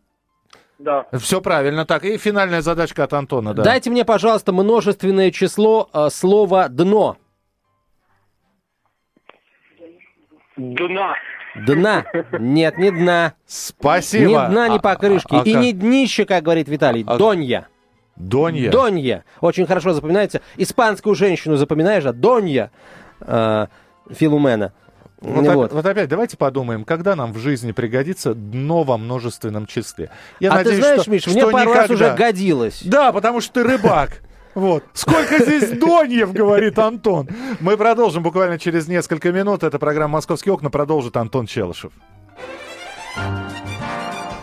Да. 0.78 1.06
Все 1.18 1.40
правильно. 1.40 1.84
Так, 1.86 2.04
и 2.04 2.16
финальная 2.16 2.60
задачка 2.60 3.04
от 3.04 3.12
Антона, 3.12 3.54
да. 3.54 3.62
Дайте 3.62 3.90
мне, 3.90 4.04
пожалуйста, 4.04 4.52
множественное 4.52 5.30
число 5.30 5.88
э, 5.92 6.08
слова 6.10 6.68
«дно». 6.68 7.16
Дна. 10.76 11.14
Дна. 11.66 12.04
Нет, 12.38 12.78
не 12.78 12.90
дна. 12.90 13.34
Спасибо. 13.46 14.24
Ни 14.46 14.50
дна, 14.50 14.68
ни 14.68 14.76
А- 14.76 14.78
покрышки. 14.78 15.34
а- 15.34 15.40
а 15.40 15.42
И 15.44 15.52
как? 15.52 15.62
не 15.62 15.72
днище, 15.72 16.24
как 16.24 16.42
говорит 16.44 16.68
Виталий. 16.68 17.04
А- 17.06 17.16
Донья. 17.18 17.66
Донья. 18.16 18.70
Донья. 18.70 19.24
Очень 19.40 19.66
хорошо 19.66 19.92
запоминается. 19.92 20.40
Испанскую 20.56 21.14
женщину 21.14 21.56
запоминаешь, 21.56 22.04
а 22.06 22.12
Донья 22.12 22.70
э, 23.20 23.66
Филумена. 24.10 24.72
Вот, 25.20 25.42
Ну 25.44 25.54
вот. 25.54 25.72
вот 25.72 25.86
опять, 25.86 26.08
давайте 26.08 26.36
подумаем, 26.36 26.84
когда 26.84 27.14
нам 27.14 27.32
в 27.32 27.38
жизни 27.38 27.70
пригодится 27.72 28.34
дно 28.34 28.82
во 28.82 28.98
множественном 28.98 29.66
числе. 29.66 30.10
Я 30.40 30.50
а 30.50 30.56
надеюсь, 30.56 30.78
ты 30.78 30.82
знаешь, 30.82 31.00
что, 31.02 31.10
Миш, 31.12 31.26
мне 31.28 31.40
что 31.42 31.50
пару 31.50 31.72
раз 31.72 31.88
никогда. 31.88 32.06
уже 32.06 32.16
годилось. 32.16 32.82
Да, 32.84 33.12
потому 33.12 33.40
что 33.40 33.52
ты 33.54 33.62
рыбак. 33.62 34.20
Вот. 34.54 34.84
Сколько 34.92 35.38
здесь 35.38 35.70
доньев, 35.78 36.32
говорит 36.32 36.78
Антон. 36.78 37.28
Мы 37.60 37.76
продолжим 37.76 38.22
буквально 38.22 38.58
через 38.58 38.88
несколько 38.88 39.32
минут. 39.32 39.62
Это 39.62 39.78
программа 39.78 40.14
«Московские 40.14 40.52
окна». 40.54 40.70
Продолжит 40.70 41.16
Антон 41.16 41.46
Челышев. 41.46 41.92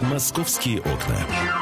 «Московские 0.01 0.79
окна». 0.79 1.58